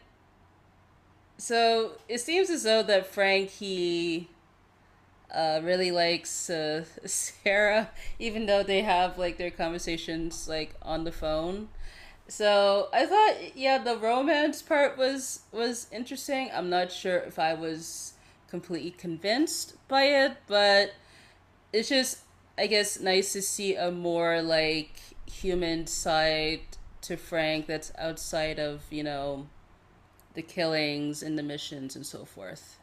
so 1.38 1.92
it 2.08 2.18
seems 2.18 2.50
as 2.50 2.64
though 2.64 2.82
that 2.82 3.06
Frank 3.06 3.50
he 3.50 4.28
uh, 5.32 5.60
really 5.62 5.90
likes 5.92 6.50
uh, 6.50 6.84
Sarah, 7.04 7.90
even 8.18 8.46
though 8.46 8.62
they 8.62 8.82
have 8.82 9.18
like 9.18 9.38
their 9.38 9.50
conversations 9.50 10.48
like 10.48 10.74
on 10.82 11.04
the 11.04 11.12
phone. 11.12 11.68
So 12.30 12.88
I 12.92 13.06
thought, 13.06 13.56
yeah, 13.56 13.78
the 13.78 13.96
romance 13.96 14.62
part 14.62 14.96
was 14.96 15.40
was 15.50 15.88
interesting. 15.90 16.48
I'm 16.54 16.70
not 16.70 16.92
sure 16.92 17.18
if 17.18 17.40
I 17.40 17.54
was 17.54 18.12
completely 18.48 18.92
convinced 18.92 19.74
by 19.88 20.04
it, 20.04 20.36
but 20.46 20.92
it's 21.72 21.88
just, 21.88 22.18
I 22.56 22.68
guess, 22.68 23.00
nice 23.00 23.32
to 23.32 23.42
see 23.42 23.74
a 23.74 23.90
more 23.90 24.42
like 24.42 24.92
human 25.26 25.88
side 25.88 26.60
to 27.02 27.16
Frank 27.16 27.66
that's 27.66 27.90
outside 27.98 28.60
of 28.60 28.82
you 28.90 29.02
know 29.02 29.48
the 30.34 30.42
killings 30.42 31.24
and 31.24 31.36
the 31.36 31.42
missions 31.42 31.96
and 31.96 32.06
so 32.06 32.24
forth. 32.24 32.78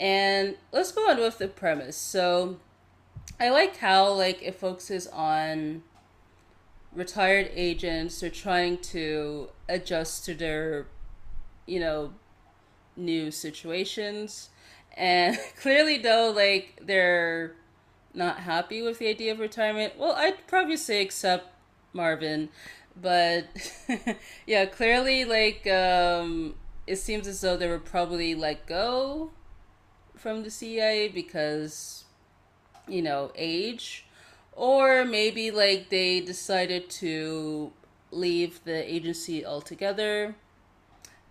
And 0.00 0.56
let's 0.72 0.90
go 0.90 1.08
on 1.08 1.18
with 1.18 1.38
the 1.38 1.46
premise. 1.46 1.96
So 1.96 2.56
I 3.38 3.50
like 3.50 3.76
how 3.76 4.12
like 4.12 4.42
it 4.42 4.56
focuses 4.56 5.06
on 5.06 5.84
retired 6.94 7.50
agents 7.54 8.20
they're 8.20 8.30
trying 8.30 8.78
to 8.78 9.48
adjust 9.68 10.24
to 10.26 10.34
their 10.34 10.86
you 11.66 11.80
know 11.80 12.12
new 12.96 13.30
situations. 13.30 14.50
And 14.96 15.38
clearly 15.60 15.98
though 15.98 16.32
like 16.34 16.80
they're 16.84 17.54
not 18.14 18.40
happy 18.40 18.82
with 18.82 18.98
the 18.98 19.08
idea 19.08 19.32
of 19.32 19.38
retirement. 19.38 19.94
Well 19.98 20.12
i'd 20.12 20.46
probably 20.46 20.76
say 20.76 21.00
except 21.02 21.46
marvin 21.94 22.48
but 23.00 23.46
yeah 24.46 24.64
clearly 24.66 25.24
like 25.24 25.66
um 25.66 26.54
it 26.86 26.96
seems 26.96 27.26
as 27.26 27.40
though 27.40 27.56
they 27.56 27.68
were 27.68 27.78
probably 27.78 28.34
let 28.34 28.66
go 28.66 29.30
from 30.16 30.42
the 30.42 30.50
cia 30.50 31.08
because 31.08 32.04
you 32.88 33.02
know 33.02 33.30
age 33.34 34.06
or 34.52 35.04
maybe 35.04 35.50
like 35.50 35.88
they 35.88 36.20
decided 36.20 36.90
to 36.90 37.72
leave 38.10 38.62
the 38.64 38.92
agency 38.92 39.44
altogether. 39.44 40.34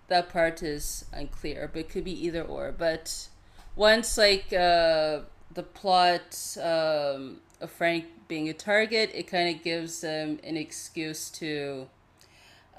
That 0.07 0.29
part 0.29 0.61
is 0.61 1.05
unclear, 1.13 1.69
but 1.71 1.79
it 1.79 1.89
could 1.89 2.03
be 2.03 2.25
either 2.25 2.41
or. 2.41 2.73
But 2.77 3.29
once 3.75 4.17
like 4.17 4.51
uh, 4.51 5.21
the 5.53 5.63
plot 5.63 6.57
um, 6.61 7.37
of 7.61 7.71
Frank 7.71 8.05
being 8.27 8.49
a 8.49 8.53
target, 8.53 9.11
it 9.13 9.27
kind 9.27 9.55
of 9.55 9.63
gives 9.63 10.01
them 10.01 10.39
an 10.43 10.57
excuse 10.57 11.29
to 11.29 11.87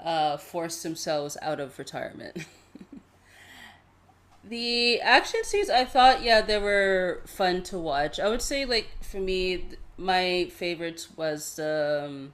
uh, 0.03 0.37
force 0.37 0.83
themselves 0.83 1.37
out 1.41 1.59
of 1.59 1.79
retirement. 1.79 2.45
the 4.43 4.99
action 5.01 5.43
scenes, 5.43 5.69
I 5.69 5.85
thought, 5.85 6.23
yeah, 6.23 6.41
they 6.41 6.59
were 6.59 7.21
fun 7.25 7.63
to 7.63 7.77
watch. 7.77 8.19
I 8.19 8.29
would 8.29 8.41
say, 8.41 8.65
like, 8.65 8.89
for 9.01 9.17
me, 9.17 9.65
my 9.97 10.49
favorite 10.51 11.07
was 11.15 11.59
um, 11.59 12.33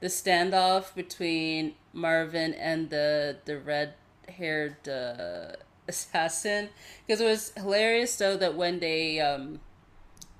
the 0.00 0.08
standoff 0.08 0.94
between 0.94 1.74
Marvin 1.92 2.54
and 2.54 2.90
the 2.90 3.38
the 3.44 3.58
red 3.58 3.94
haired 4.28 4.88
uh, 4.88 5.52
assassin. 5.88 6.68
Because 7.06 7.20
it 7.20 7.26
was 7.26 7.52
hilarious 7.56 8.16
though 8.16 8.36
that 8.36 8.54
when 8.54 8.80
they 8.80 9.20
um, 9.20 9.60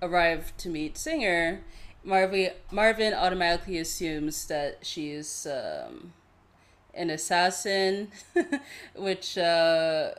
arrived 0.02 0.58
to 0.58 0.68
meet 0.68 0.96
Singer, 0.96 1.62
Marvin 2.04 2.50
Marvin 2.70 3.14
automatically 3.14 3.78
assumes 3.78 4.46
that 4.46 4.84
she's 4.84 5.46
um, 5.46 6.12
an 6.94 7.10
assassin, 7.10 8.08
which 8.94 9.38
uh, 9.38 10.10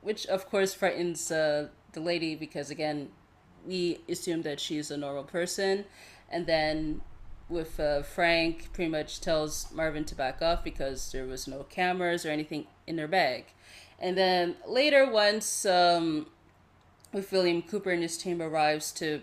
which 0.00 0.26
of 0.26 0.48
course 0.48 0.72
frightens 0.72 1.30
uh, 1.30 1.68
the 1.92 2.00
lady 2.00 2.34
because 2.34 2.70
again 2.70 3.10
we 3.66 4.00
assume 4.08 4.42
that 4.42 4.60
she's 4.60 4.90
a 4.90 4.96
normal 4.96 5.24
person, 5.24 5.84
and 6.30 6.46
then 6.46 7.00
with 7.48 7.78
uh, 7.78 8.02
Frank 8.02 8.72
pretty 8.72 8.90
much 8.90 9.20
tells 9.20 9.70
Marvin 9.72 10.04
to 10.04 10.14
back 10.14 10.42
off 10.42 10.64
because 10.64 11.12
there 11.12 11.26
was 11.26 11.46
no 11.46 11.62
cameras 11.64 12.26
or 12.26 12.30
anything 12.30 12.66
in 12.86 12.96
their 12.96 13.08
bag, 13.08 13.46
and 13.98 14.16
then 14.16 14.56
later 14.66 15.10
once 15.10 15.64
um, 15.66 16.26
with 17.12 17.30
William 17.32 17.62
Cooper 17.62 17.90
and 17.90 18.02
his 18.02 18.18
team 18.18 18.42
arrives 18.42 18.92
to 18.92 19.20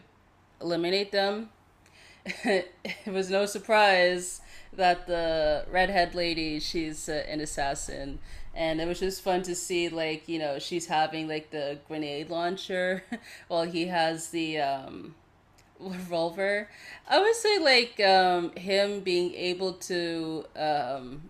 eliminate 0.61 1.11
them, 1.11 1.49
it 2.25 2.71
was 3.05 3.29
no 3.29 3.45
surprise 3.45 4.41
that 4.75 5.07
the 5.07 5.65
redhead 5.69 6.15
lady 6.15 6.59
she's 6.59 7.07
uh, 7.09 7.23
an 7.27 7.39
assassin 7.41 8.19
and 8.55 8.79
it 8.79 8.87
was 8.87 8.99
just 8.99 9.21
fun 9.21 9.41
to 9.43 9.55
see 9.55 9.89
like 9.89 10.27
you 10.27 10.39
know 10.39 10.59
she's 10.59 10.85
having 10.85 11.27
like 11.27 11.49
the 11.51 11.79
grenade 11.87 12.29
launcher 12.29 13.03
while 13.47 13.63
he 13.63 13.87
has 13.87 14.29
the 14.29 14.59
um 14.59 15.15
revolver. 15.79 16.69
I 17.07 17.19
would 17.19 17.35
say 17.35 17.59
like 17.59 17.99
um 17.99 18.51
him 18.55 19.01
being 19.01 19.33
able 19.33 19.73
to 19.73 20.45
um 20.55 21.29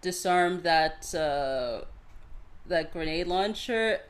disarm 0.00 0.62
that 0.62 1.14
uh 1.14 1.84
that 2.66 2.92
grenade 2.92 3.26
launcher 3.26 4.00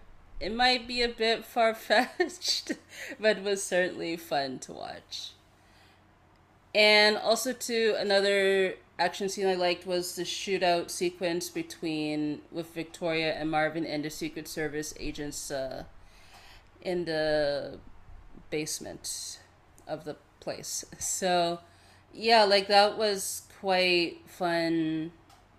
it 0.41 0.55
might 0.55 0.87
be 0.87 1.03
a 1.03 1.09
bit 1.09 1.45
far-fetched 1.45 2.73
but 3.21 3.43
was 3.43 3.63
certainly 3.63 4.17
fun 4.17 4.59
to 4.61 4.73
watch. 4.73 5.31
And 6.75 7.17
also 7.17 7.53
to 7.55 7.95
another 7.99 8.75
action 8.99 9.29
scene 9.29 9.47
I 9.47 9.55
liked 9.55 9.87
was 9.87 10.17
the 10.17 10.23
shootout 10.23 10.91
sequence 10.91 11.51
between 11.51 12.41
with 12.51 12.73
Victoria 12.75 13.35
and 13.35 13.51
Marvin 13.51 13.85
and 13.85 14.05
the 14.05 14.11
Secret 14.11 14.49
Service 14.49 14.95
agents 14.99 15.51
uh, 15.51 15.85
in 16.83 17.05
the 17.05 17.79
basement 18.51 19.39
of 19.87 20.05
the 20.05 20.17
place. 20.41 20.85
So 20.99 21.61
yeah, 22.13 22.45
like 22.45 22.69
that 22.69 22.97
was 22.97 23.43
quite 23.61 24.19
fun 24.27 25.13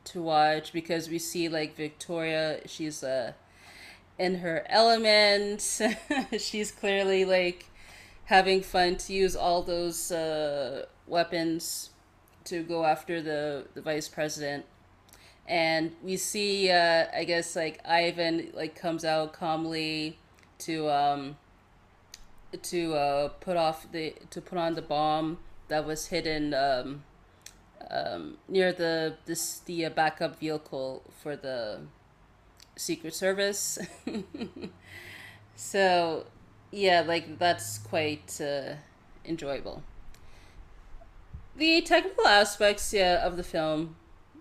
to 0.06 0.22
watch 0.22 0.74
because 0.74 1.10
we 1.10 1.20
see 1.20 1.50
like 1.50 1.76
Victoria, 1.76 2.62
she's 2.66 3.04
uh 3.04 3.34
in 4.18 4.40
her 4.40 4.66
element. 4.68 5.62
she's 6.40 6.72
clearly 6.72 7.26
like 7.26 7.66
having 8.26 8.62
fun 8.62 8.98
to 8.98 9.14
use 9.14 9.36
all 9.36 9.62
those 9.62 10.12
uh, 10.12 10.86
weapons 11.06 11.92
to 12.48 12.64
go 12.64 12.86
after 12.86 13.22
the, 13.22 13.66
the 13.74 13.82
vice 13.82 14.08
president. 14.08 14.66
And 15.48 15.94
we 16.04 16.18
see 16.18 16.70
uh, 16.70 17.06
i 17.14 17.24
guess 17.24 17.56
like 17.56 17.80
ivan 17.86 18.50
like 18.54 18.76
comes 18.76 19.06
out 19.06 19.32
calmly 19.32 20.18
to 20.60 20.90
um 20.90 21.38
to 22.64 22.94
uh 22.94 23.30
put 23.40 23.56
off 23.56 23.90
the 23.94 24.14
to 24.30 24.42
put 24.42 24.58
on 24.58 24.76
the 24.76 24.82
bomb 24.82 25.38
that 25.70 25.86
was 25.86 26.08
hidden 26.08 26.54
um 26.54 27.04
um 27.90 28.38
near 28.50 28.74
the 28.74 29.16
this 29.26 29.60
the 29.60 29.86
uh, 29.86 29.90
backup 29.90 30.38
vehicle 30.38 31.04
for 31.22 31.36
the 31.38 31.80
secret 32.76 33.14
service. 33.14 33.80
So 35.56 36.26
yeah 36.72 37.02
like 37.02 37.40
that's 37.40 37.80
quite 37.80 38.40
uh 38.42 38.76
enjoyable 39.26 39.82
the 41.58 41.82
technical 41.82 42.28
aspects 42.28 42.94
yeah 42.94 43.26
of 43.26 43.36
the 43.38 43.44
film 43.44 43.96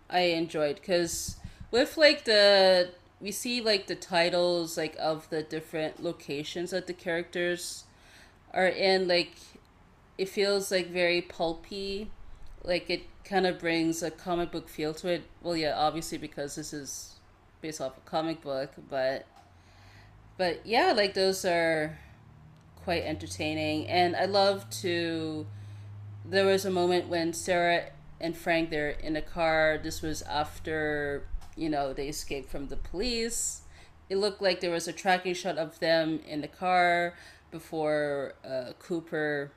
I 0.09 0.21
enjoyed 0.21 0.77
because 0.77 1.37
with 1.71 1.97
like 1.97 2.25
the 2.25 2.91
we 3.21 3.33
see 3.33 3.61
like 3.61 3.87
the 3.87 3.95
titles 3.95 4.77
like 4.77 4.97
of 5.01 5.29
the 5.31 5.43
different 5.43 6.03
locations 6.03 6.71
that 6.71 6.87
the 6.87 6.93
characters 6.93 7.85
are 8.53 8.67
in 8.67 9.09
like 9.09 9.33
it 10.19 10.29
feels 10.29 10.71
like 10.71 10.89
very 10.89 11.21
pulpy. 11.21 12.11
Like 12.63 12.89
it 12.89 13.03
kind 13.25 13.47
of 13.47 13.59
brings 13.59 14.03
a 14.03 14.11
comic 14.11 14.51
book 14.51 14.69
feel 14.69 14.95
to 14.95 15.09
it. 15.09 15.25
Well 15.43 15.57
yeah 15.57 15.75
obviously 15.77 16.19
because 16.19 16.57
this 16.57 16.73
is 16.73 17.15
based 17.61 17.81
off 17.81 17.97
a 17.97 18.01
comic 18.09 18.43
book 18.43 18.73
but 18.91 19.27
but 20.37 20.65
yeah 20.67 20.93
like 20.93 21.15
those 21.15 21.45
are 21.45 21.99
quite 22.85 23.03
entertaining. 23.03 23.89
And 23.89 24.15
i 24.17 24.27
love 24.27 24.69
to 24.83 25.47
there 26.29 26.47
was 26.47 26.65
a 26.65 26.71
moment 26.71 27.09
when 27.09 27.33
Sarah 27.33 27.91
and 28.21 28.37
Frank 28.37 28.71
they're 28.71 28.91
in 28.91 29.17
a 29.17 29.23
car. 29.23 29.79
This 29.83 30.03
was 30.03 30.23
after 30.23 31.27
you 31.57 31.69
know 31.69 31.93
they 31.93 32.09
escaped 32.09 32.51
from 32.51 32.69
the 32.69 32.77
police. 32.77 33.63
It 34.09 34.17
looked 34.17 34.41
like 34.41 34.61
there 34.61 34.71
was 34.71 34.87
a 34.87 34.93
tracking 34.93 35.35
shot 35.35 35.59
of 35.59 35.81
them 35.81 36.21
in 36.27 36.41
the 36.41 36.49
car 36.49 37.15
before 37.51 38.35
uh, 38.45 38.73
Cooper 38.79 39.51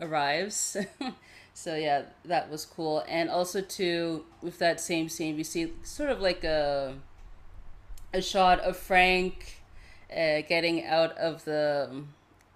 arrives. 0.00 0.76
so 1.54 1.76
yeah, 1.76 2.02
that 2.24 2.50
was 2.50 2.64
cool. 2.64 3.04
And 3.08 3.28
also 3.28 3.60
too, 3.60 4.24
with 4.42 4.58
that 4.58 4.80
same 4.80 5.08
scene, 5.08 5.36
we 5.36 5.44
see 5.44 5.72
sort 5.82 6.10
of 6.10 6.20
like 6.20 6.44
a 6.44 6.96
a 8.12 8.22
shot 8.22 8.60
of 8.60 8.76
Frank 8.76 9.60
uh, 10.10 10.42
getting 10.48 10.84
out 10.84 11.16
of 11.18 11.44
the 11.44 12.04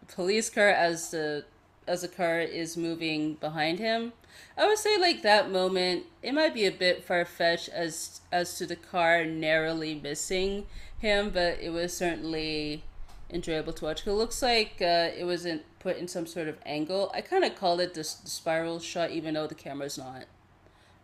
police 0.06 0.48
car 0.50 0.68
as 0.68 1.10
the 1.10 1.44
as 1.88 2.04
a 2.04 2.08
car 2.08 2.40
is 2.40 2.76
moving 2.76 3.34
behind 3.34 3.78
him. 3.78 4.12
I 4.56 4.66
would 4.66 4.78
say 4.78 4.98
like 4.98 5.22
that 5.22 5.50
moment, 5.50 6.04
it 6.22 6.32
might 6.32 6.54
be 6.54 6.66
a 6.66 6.72
bit 6.72 7.04
far 7.04 7.24
fetched 7.24 7.68
as 7.70 8.20
as 8.30 8.56
to 8.58 8.66
the 8.66 8.76
car 8.76 9.24
narrowly 9.24 9.94
missing 9.94 10.66
him, 10.98 11.30
but 11.30 11.58
it 11.60 11.70
was 11.70 11.96
certainly 11.96 12.84
enjoyable 13.30 13.72
to 13.74 13.84
watch. 13.84 14.06
It 14.06 14.12
looks 14.12 14.42
like 14.42 14.76
uh, 14.80 15.10
it 15.16 15.24
wasn't 15.24 15.62
put 15.78 15.96
in 15.96 16.08
some 16.08 16.26
sort 16.26 16.48
of 16.48 16.56
angle. 16.66 17.10
I 17.14 17.20
kind 17.20 17.44
of 17.44 17.56
call 17.56 17.80
it 17.80 17.94
the, 17.94 18.00
the 18.00 18.30
spiral 18.30 18.80
shot, 18.80 19.10
even 19.10 19.34
though 19.34 19.46
the 19.46 19.54
camera's 19.54 19.98
not 19.98 20.24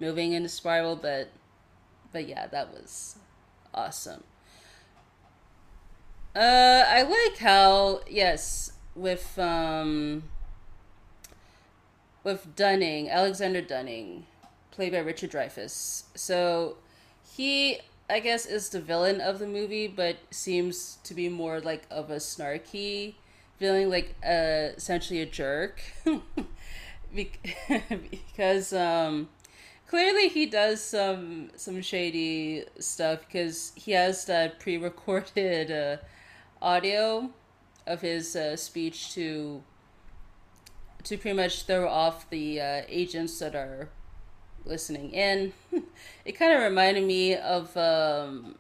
moving 0.01 0.33
in 0.33 0.43
the 0.43 0.49
spiral. 0.49 0.97
But 0.97 1.31
but 2.13 2.29
yeah, 2.29 2.47
that 2.49 2.73
was 2.73 3.17
awesome. 3.73 4.25
Uh, 6.35 6.85
I 6.89 7.03
like 7.03 7.39
how 7.39 8.01
yes, 8.09 8.73
with 8.95 9.39
um, 9.39 10.25
with 12.25 12.57
Dunning, 12.57 13.09
Alexander 13.09 13.61
Dunning, 13.61 14.27
played 14.71 14.93
by 14.93 14.99
Richard 14.99 15.31
Dreyfuss. 15.31 16.05
So 16.15 16.79
he, 17.37 17.79
I 18.11 18.21
guess, 18.21 18.47
is 18.47 18.71
the 18.71 18.81
villain 18.81 19.21
of 19.21 19.39
the 19.39 19.47
movie, 19.47 19.87
but 19.87 20.17
seems 20.31 20.99
to 21.05 21.15
be 21.15 21.29
more 21.29 21.61
like 21.61 21.87
of 21.91 22.11
a 22.11 22.17
snarky 22.17 23.15
villain, 23.61 23.91
like 23.91 24.17
uh, 24.25 24.75
essentially 24.77 25.21
a 25.21 25.27
jerk, 25.27 25.81
because 27.15 28.73
um, 28.73 29.29
clearly 29.87 30.29
he 30.29 30.47
does 30.47 30.83
some 30.83 31.51
some 31.55 31.81
shady 31.81 32.65
stuff 32.81 33.21
because 33.21 33.73
he 33.77 33.93
has 33.93 34.25
that 34.25 34.59
pre-recorded. 34.59 35.71
Uh, 35.71 35.97
audio 36.65 37.29
of 37.87 38.01
his 38.01 38.35
uh, 38.35 38.57
speech 38.57 39.13
to 39.13 39.63
to 41.05 41.17
pretty 41.17 41.37
much 41.37 41.65
throw 41.65 41.89
off 41.89 42.29
the 42.31 42.61
uh, 42.61 42.83
agents 42.89 43.39
that 43.39 43.55
are 43.55 43.89
listening 44.65 45.11
in. 45.13 45.53
it 46.25 46.33
kind 46.33 46.53
of 46.53 46.63
reminded 46.63 47.05
me 47.05 47.37
of 47.37 47.77
um, 47.77 48.57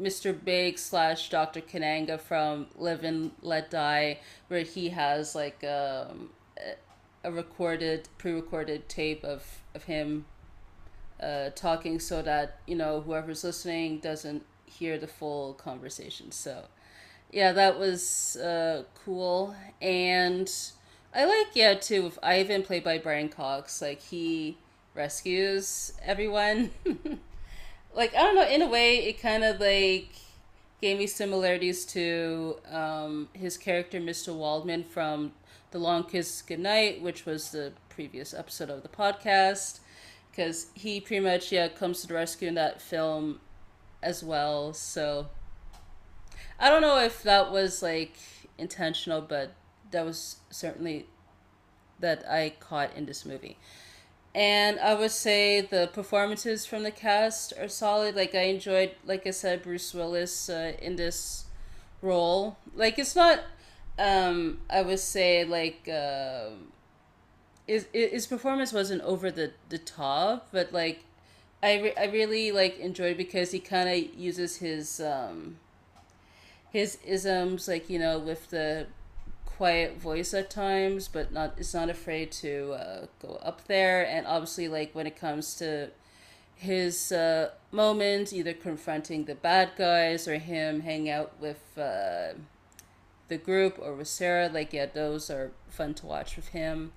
Mr. 0.00 0.36
Big 0.44 0.78
slash 0.78 1.30
Dr. 1.30 1.60
Kananga 1.60 2.20
from 2.20 2.66
Live 2.76 3.04
and 3.04 3.32
Let 3.42 3.70
Die, 3.70 4.18
where 4.48 4.62
he 4.62 4.90
has 4.90 5.34
like 5.34 5.62
um, 5.64 6.30
a 7.24 7.32
recorded, 7.32 8.08
pre-recorded 8.18 8.88
tape 8.88 9.24
of 9.24 9.60
of 9.74 9.84
him 9.84 10.26
uh, 11.22 11.50
talking, 11.54 11.98
so 11.98 12.22
that 12.22 12.58
you 12.66 12.76
know 12.76 13.00
whoever's 13.00 13.44
listening 13.44 13.98
doesn't 13.98 14.44
hear 14.66 14.98
the 14.98 15.06
full 15.06 15.54
conversation. 15.54 16.32
So 16.32 16.64
yeah, 17.30 17.52
that 17.52 17.78
was 17.78 18.36
uh, 18.36 18.84
cool. 19.04 19.54
And 19.80 20.50
I 21.14 21.24
like, 21.24 21.48
yeah, 21.54 21.74
too, 21.74 22.04
with 22.04 22.18
Ivan, 22.22 22.62
played 22.62 22.84
by 22.84 22.98
Brian 22.98 23.28
Cox. 23.28 23.82
Like, 23.82 24.00
he 24.00 24.56
rescues 24.94 25.92
everyone. 26.02 26.70
like, 27.94 28.14
I 28.14 28.22
don't 28.22 28.34
know, 28.34 28.48
in 28.48 28.62
a 28.62 28.68
way, 28.68 28.98
it 28.98 29.20
kind 29.20 29.44
of 29.44 29.60
like 29.60 30.08
gave 30.80 30.98
me 30.98 31.06
similarities 31.06 31.84
to 31.86 32.56
um, 32.70 33.28
his 33.34 33.56
character, 33.58 34.00
Mr. 34.00 34.34
Waldman, 34.34 34.84
from 34.84 35.32
The 35.70 35.78
Long 35.78 36.04
Kiss 36.04 36.40
Goodnight, 36.42 37.02
which 37.02 37.26
was 37.26 37.50
the 37.50 37.72
previous 37.90 38.32
episode 38.32 38.70
of 38.70 38.82
the 38.82 38.88
podcast. 38.88 39.80
Because 40.30 40.68
he 40.74 40.98
pretty 40.98 41.22
much, 41.22 41.52
yeah, 41.52 41.68
comes 41.68 42.00
to 42.00 42.06
the 42.06 42.14
rescue 42.14 42.48
in 42.48 42.54
that 42.54 42.80
film 42.80 43.40
as 44.02 44.24
well. 44.24 44.72
So 44.72 45.28
I 46.58 46.70
don't 46.70 46.80
know 46.80 46.98
if 46.98 47.22
that 47.22 47.52
was 47.52 47.82
like 47.82 48.16
intentional, 48.56 49.20
but 49.20 49.52
that 49.92 50.04
was 50.04 50.36
certainly 50.50 51.06
that 52.00 52.28
I 52.28 52.54
caught 52.60 52.94
in 52.96 53.06
this 53.06 53.24
movie. 53.24 53.56
And 54.34 54.80
I 54.80 54.94
would 54.94 55.10
say 55.10 55.60
the 55.60 55.90
performances 55.92 56.64
from 56.64 56.82
the 56.82 56.90
cast 56.90 57.52
are 57.58 57.68
solid. 57.68 58.16
Like 58.16 58.34
I 58.34 58.44
enjoyed, 58.44 58.92
like 59.04 59.26
I 59.26 59.30
said, 59.30 59.62
Bruce 59.62 59.92
Willis 59.92 60.48
uh, 60.48 60.72
in 60.80 60.96
this 60.96 61.44
role. 62.00 62.56
Like 62.74 62.98
it's 62.98 63.14
not, 63.14 63.40
um, 63.98 64.60
I 64.70 64.82
would 64.82 65.00
say 65.00 65.44
like 65.44 65.86
uh, 65.88 66.50
his 67.66 67.86
his 67.92 68.26
performance 68.26 68.72
wasn't 68.72 69.02
over 69.02 69.30
the 69.30 69.52
the 69.68 69.78
top, 69.78 70.48
but 70.50 70.72
like 70.72 71.04
I 71.62 71.80
re- 71.80 71.96
I 71.96 72.06
really 72.06 72.52
like 72.52 72.78
enjoyed 72.78 73.18
because 73.18 73.52
he 73.52 73.60
kind 73.60 73.88
of 73.88 74.18
uses 74.18 74.56
his 74.56 74.98
um 74.98 75.58
his 76.70 76.98
isms, 77.06 77.68
like 77.68 77.90
you 77.90 77.98
know, 77.98 78.18
with 78.18 78.48
the 78.48 78.86
quiet 79.62 79.96
voice 79.96 80.34
at 80.34 80.50
times, 80.50 81.06
but 81.06 81.32
not 81.32 81.54
is 81.56 81.72
not 81.72 81.88
afraid 81.88 82.32
to 82.32 82.72
uh, 82.72 83.06
go 83.20 83.38
up 83.44 83.64
there. 83.68 84.04
And 84.04 84.26
obviously, 84.26 84.66
like 84.66 84.92
when 84.92 85.06
it 85.06 85.14
comes 85.14 85.54
to 85.62 85.90
his 86.56 87.12
uh, 87.12 87.50
moments, 87.70 88.32
either 88.32 88.54
confronting 88.54 89.26
the 89.26 89.36
bad 89.36 89.70
guys 89.78 90.26
or 90.26 90.38
him 90.38 90.80
hanging 90.80 91.10
out 91.10 91.30
with 91.38 91.62
uh, 91.78 92.32
the 93.28 93.38
group 93.38 93.78
or 93.80 93.94
with 93.94 94.08
Sarah, 94.08 94.50
like 94.52 94.72
yeah, 94.72 94.86
those 94.86 95.30
are 95.30 95.52
fun 95.68 95.94
to 95.94 96.06
watch 96.06 96.34
with 96.34 96.48
him. 96.48 96.90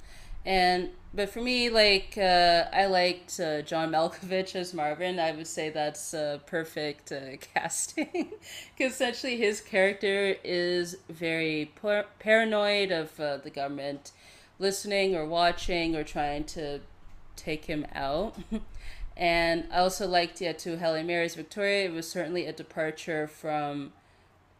And 0.46 0.90
but 1.14 1.30
for 1.30 1.42
me, 1.42 1.70
like 1.70 2.18
uh, 2.18 2.66
I 2.74 2.86
liked 2.88 3.40
uh, 3.40 3.62
John 3.62 3.92
Malkovich 3.92 4.56
as 4.56 4.74
Marvin. 4.74 5.18
I 5.18 5.32
would 5.32 5.48
say 5.48 5.70
that's 5.70 6.14
uh, 6.14 6.40
perfect 6.46 7.12
uh, 7.12 7.38
casting 7.54 8.34
because 8.78 8.94
essentially 8.94 9.38
his 9.38 9.62
character 9.62 10.36
is 10.44 10.98
very 11.10 11.72
par- 11.82 12.08
paranoid 12.20 12.92
of 12.92 13.20
uh, 13.20 13.38
the 13.38 13.50
government 13.50 14.12
listening 14.60 15.16
or 15.16 15.26
watching 15.26 15.96
or 15.96 16.04
trying 16.04 16.44
to 16.44 16.82
take 17.36 17.66
him 17.66 17.86
out. 17.96 18.36
and 19.18 19.66
I 19.72 19.80
also 19.80 20.08
liked 20.08 20.42
yeah 20.42 20.54
to 20.54 20.78
Helen 20.78 21.08
Mirren's 21.08 21.36
Victoria. 21.36 21.86
It 21.86 21.94
was 21.94 22.10
certainly 22.10 22.46
a 22.46 22.54
departure 22.54 23.26
from 23.26 23.94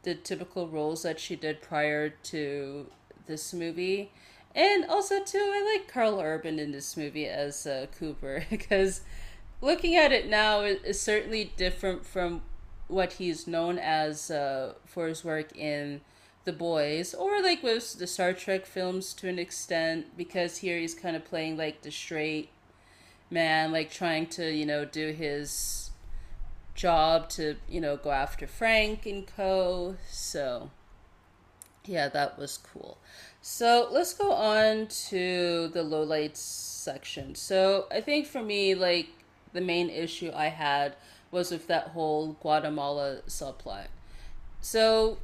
the 0.04 0.16
typical 0.16 0.68
roles 0.68 1.04
that 1.04 1.20
she 1.20 1.36
did 1.36 1.62
prior 1.62 2.10
to 2.10 2.88
this 3.28 3.54
movie 3.54 4.12
and 4.56 4.86
also 4.86 5.22
too, 5.22 5.52
I 5.54 5.78
like 5.78 5.92
Karl 5.92 6.22
Urban 6.22 6.60
in 6.60 6.72
this 6.72 6.96
movie 6.96 7.28
as 7.28 7.68
uh, 7.68 7.88
Cooper 8.00 8.46
because 8.50 9.02
looking 9.62 9.96
at 9.96 10.14
it 10.14 10.30
now 10.30 10.62
is 10.62 11.00
certainly 11.00 11.52
different 11.58 12.06
from 12.06 12.42
what 12.88 13.14
he's 13.14 13.48
known 13.48 13.78
as 13.78 14.32
uh, 14.32 14.74
for 14.86 15.08
his 15.08 15.26
work 15.26 15.56
in 15.58 16.02
The 16.46 16.54
Boys 16.54 17.14
or 17.14 17.42
like 17.42 17.64
with 17.64 18.00
the 18.00 18.08
Star 18.08 18.32
Trek 18.32 18.66
films 18.66 19.14
to 19.16 19.28
an 19.28 19.40
extent 19.40 20.16
because 20.16 20.58
here 20.58 20.80
he's 20.80 20.96
kind 20.96 21.16
of 21.16 21.26
playing 21.26 21.58
like 21.58 21.82
the 21.82 21.92
straight 21.92 22.50
man, 23.30 23.72
like 23.72 23.92
trying 23.92 24.28
to 24.28 24.52
you 24.52 24.66
know 24.66 24.86
do 24.86 25.12
his 25.12 25.92
job 26.76 27.30
to 27.30 27.56
you 27.68 27.82
know 27.82 27.98
go 27.98 28.12
after 28.12 28.48
Frank 28.48 29.06
and 29.06 29.28
co. 29.28 29.98
So 30.10 30.70
yeah, 31.86 32.08
that 32.10 32.38
was 32.38 32.58
cool. 32.58 32.98
So 33.48 33.88
let's 33.92 34.12
go 34.12 34.32
on 34.32 34.88
to 35.10 35.68
the 35.68 35.84
lowlights 35.84 36.38
section. 36.38 37.36
So 37.36 37.86
I 37.92 38.02
think 38.02 38.26
for 38.26 38.42
me, 38.42 38.74
like 38.74 39.10
the 39.54 39.62
main 39.62 39.92
issue 39.92 40.32
I 40.34 40.48
had 40.48 40.96
was 41.30 41.52
with 41.52 41.68
that 41.68 41.90
whole 41.90 42.38
Guatemala 42.42 43.22
subplot. 43.28 43.90
So 44.62 45.20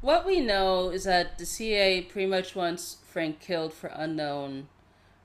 what 0.00 0.26
we 0.26 0.40
know 0.40 0.90
is 0.90 1.02
that 1.04 1.38
the 1.38 1.44
CIA 1.44 2.02
pretty 2.02 2.28
much 2.28 2.54
wants 2.54 2.98
Frank 3.04 3.40
killed 3.40 3.74
for 3.74 3.88
unknown 3.88 4.68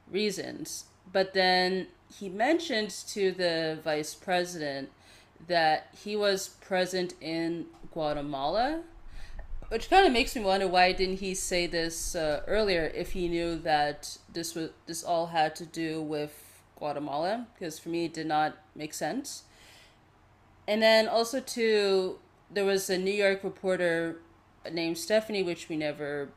reasons. 0.10 0.86
But 1.12 1.36
then 1.36 1.90
he 2.12 2.28
mentioned 2.28 2.90
to 3.10 3.32
the 3.32 3.78
vice 3.84 4.16
president 4.16 4.90
that 5.48 5.90
he 6.04 6.16
was 6.16 6.48
present 6.48 7.14
in 7.22 7.68
Guatemala 7.92 8.82
which 9.74 9.90
kind 9.90 10.06
of 10.06 10.14
makes 10.14 10.36
me 10.36 10.44
wonder 10.44 10.68
why 10.68 10.92
didn't 10.92 11.18
he 11.18 11.34
say 11.34 11.66
this 11.66 12.14
uh, 12.14 12.44
earlier 12.46 12.92
if 12.94 13.14
he 13.14 13.28
knew 13.28 13.56
that 13.56 14.20
this 14.32 14.54
was 14.54 14.70
this 14.86 15.04
all 15.04 15.26
had 15.26 15.56
to 15.56 15.66
do 15.66 16.00
with 16.00 16.62
Guatemala? 16.78 17.48
Because 17.56 17.80
for 17.80 17.90
me, 17.90 18.06
it 18.06 18.14
did 18.14 18.28
not 18.28 18.56
make 18.76 18.94
sense. 18.94 19.46
And 20.68 20.80
then 20.80 21.08
also 21.08 21.40
too, 21.40 22.20
there 22.52 22.66
was 22.66 22.88
a 22.88 23.00
New 23.00 23.12
York 23.12 23.44
reporter 23.44 24.20
named 24.72 25.00
Stephanie, 25.00 25.42
which 25.42 25.70
we 25.70 25.76
never 25.76 26.30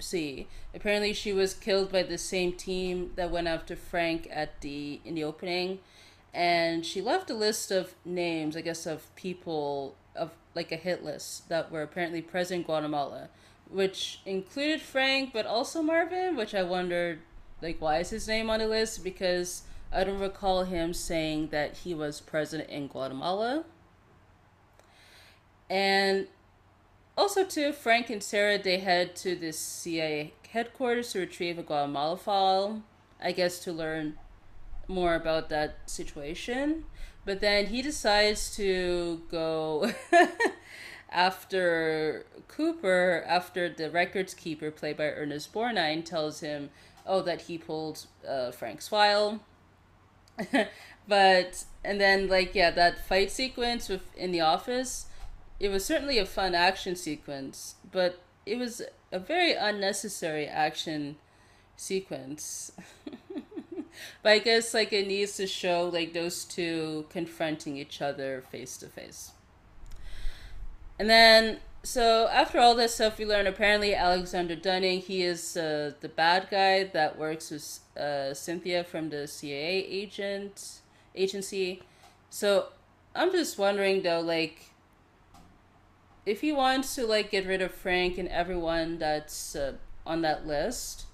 see. 0.00 0.48
Apparently, 0.74 1.12
she 1.12 1.32
was 1.32 1.54
killed 1.54 1.92
by 1.92 2.02
the 2.02 2.18
same 2.18 2.54
team 2.54 3.12
that 3.14 3.30
went 3.30 3.46
after 3.46 3.76
Frank 3.76 4.26
at 4.32 4.60
the 4.62 5.00
in 5.04 5.14
the 5.14 5.22
opening, 5.22 5.78
and 6.34 6.84
she 6.84 7.00
left 7.00 7.30
a 7.30 7.34
list 7.34 7.70
of 7.70 7.94
names, 8.04 8.56
I 8.56 8.62
guess, 8.62 8.84
of 8.84 9.14
people 9.14 9.94
like 10.54 10.72
a 10.72 10.76
hit 10.76 11.04
list 11.04 11.48
that 11.48 11.70
were 11.70 11.82
apparently 11.82 12.22
present 12.22 12.60
in 12.60 12.66
Guatemala 12.66 13.28
which 13.70 14.20
included 14.26 14.80
Frank, 14.80 15.32
but 15.32 15.46
also 15.46 15.82
Marvin, 15.82 16.36
which 16.36 16.54
I 16.54 16.62
wondered, 16.62 17.20
like, 17.62 17.80
why 17.80 17.98
is 17.98 18.10
his 18.10 18.26
name 18.26 18.50
on 18.50 18.58
the 18.58 18.66
list? 18.66 19.04
Because 19.04 19.62
I 19.92 20.04
don't 20.04 20.18
recall 20.18 20.64
him 20.64 20.92
saying 20.92 21.48
that 21.48 21.78
he 21.78 21.94
was 21.94 22.20
present 22.20 22.68
in 22.68 22.88
Guatemala. 22.88 23.64
And 25.68 26.26
also, 27.16 27.44
too, 27.44 27.72
Frank 27.72 28.10
and 28.10 28.22
Sarah, 28.22 28.58
they 28.58 28.78
head 28.78 29.14
to 29.16 29.36
the 29.36 29.52
CIA 29.52 30.32
headquarters 30.50 31.12
to 31.12 31.20
retrieve 31.20 31.58
a 31.58 31.62
Guatemala 31.62 32.16
file, 32.16 32.82
I 33.22 33.30
guess 33.30 33.60
to 33.60 33.72
learn 33.72 34.18
more 34.90 35.14
about 35.14 35.48
that 35.48 35.78
situation. 35.86 36.84
But 37.24 37.40
then 37.40 37.66
he 37.66 37.82
decides 37.82 38.54
to 38.56 39.22
go 39.30 39.92
after 41.10 42.26
Cooper, 42.48 43.24
after 43.26 43.68
the 43.68 43.90
records 43.90 44.34
keeper, 44.34 44.70
played 44.70 44.96
by 44.96 45.04
Ernest 45.04 45.52
Borgnine, 45.52 46.04
tells 46.04 46.40
him, 46.40 46.70
oh, 47.06 47.22
that 47.22 47.42
he 47.42 47.58
pulled 47.58 48.06
uh, 48.26 48.50
Frank's 48.50 48.88
file. 48.88 49.40
but, 51.08 51.64
and 51.84 52.00
then, 52.00 52.28
like, 52.28 52.54
yeah, 52.54 52.70
that 52.70 53.06
fight 53.06 53.30
sequence 53.30 53.88
with, 53.88 54.14
in 54.16 54.32
the 54.32 54.40
office, 54.40 55.06
it 55.58 55.68
was 55.68 55.84
certainly 55.84 56.18
a 56.18 56.26
fun 56.26 56.54
action 56.54 56.96
sequence, 56.96 57.74
but 57.92 58.22
it 58.46 58.58
was 58.58 58.82
a 59.12 59.18
very 59.18 59.52
unnecessary 59.52 60.46
action 60.46 61.16
sequence. 61.76 62.72
but 64.22 64.32
I 64.32 64.38
guess 64.38 64.74
like 64.74 64.92
it 64.92 65.06
needs 65.06 65.36
to 65.36 65.46
show 65.46 65.88
like 65.92 66.12
those 66.12 66.44
two 66.44 67.06
confronting 67.10 67.76
each 67.76 68.00
other 68.02 68.42
face 68.50 68.76
to 68.78 68.86
face. 68.86 69.32
And 70.98 71.08
then 71.08 71.58
so 71.82 72.28
after 72.30 72.58
all 72.58 72.74
this 72.74 72.94
stuff, 72.94 73.18
we 73.18 73.24
learn 73.24 73.46
apparently 73.46 73.94
Alexander 73.94 74.54
Dunning 74.54 75.00
he 75.00 75.22
is 75.22 75.56
uh, 75.56 75.92
the 76.00 76.08
bad 76.08 76.48
guy 76.50 76.84
that 76.84 77.18
works 77.18 77.50
with 77.50 77.80
uh, 77.98 78.34
Cynthia 78.34 78.84
from 78.84 79.10
the 79.10 79.26
CIA 79.26 79.84
agent 79.84 80.80
agency. 81.14 81.82
So 82.28 82.68
I'm 83.14 83.32
just 83.32 83.58
wondering 83.58 84.02
though, 84.02 84.20
like 84.20 84.70
if 86.26 86.42
he 86.42 86.52
wants 86.52 86.94
to 86.94 87.06
like 87.06 87.30
get 87.30 87.46
rid 87.46 87.62
of 87.62 87.72
Frank 87.72 88.18
and 88.18 88.28
everyone 88.28 88.98
that's 88.98 89.56
uh, 89.56 89.74
on 90.06 90.22
that 90.22 90.46
list, 90.46 91.06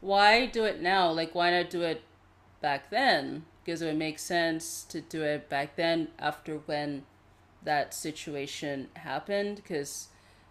why 0.00 0.46
do 0.46 0.64
it 0.64 0.80
now? 0.80 1.10
Like, 1.10 1.34
why 1.34 1.50
not 1.50 1.70
do 1.70 1.82
it 1.82 2.02
back 2.60 2.90
then? 2.90 3.44
Because 3.64 3.82
it 3.82 3.86
would 3.86 3.98
make 3.98 4.18
sense 4.18 4.84
to 4.84 5.00
do 5.00 5.22
it 5.22 5.48
back 5.48 5.76
then 5.76 6.08
after 6.18 6.56
when 6.66 7.04
that 7.62 7.94
situation 7.94 8.88
happened. 8.94 9.56
Because 9.56 10.08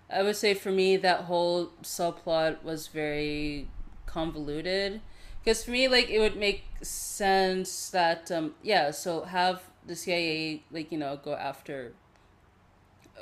I 0.10 0.24
would 0.24 0.36
say 0.36 0.54
for 0.54 0.72
me, 0.72 0.98
that 0.98 1.22
whole 1.22 1.67
subplot 1.84 2.63
was 2.63 2.88
very 2.88 3.67
convoluted. 4.06 5.02
Because 5.43 5.63
for 5.63 5.72
me, 5.72 5.88
like, 5.88 6.10
it 6.10 6.19
would 6.19 6.36
make 6.36 6.65
sense 6.82 7.89
that, 7.89 8.32
um, 8.32 8.56
yeah, 8.62 8.91
so 8.91 9.24
have 9.24 9.63
the 9.86 9.95
CIA, 9.95 10.63
like, 10.72 10.91
you 10.91 10.98
know, 10.98 11.19
go 11.24 11.34
after 11.34 11.93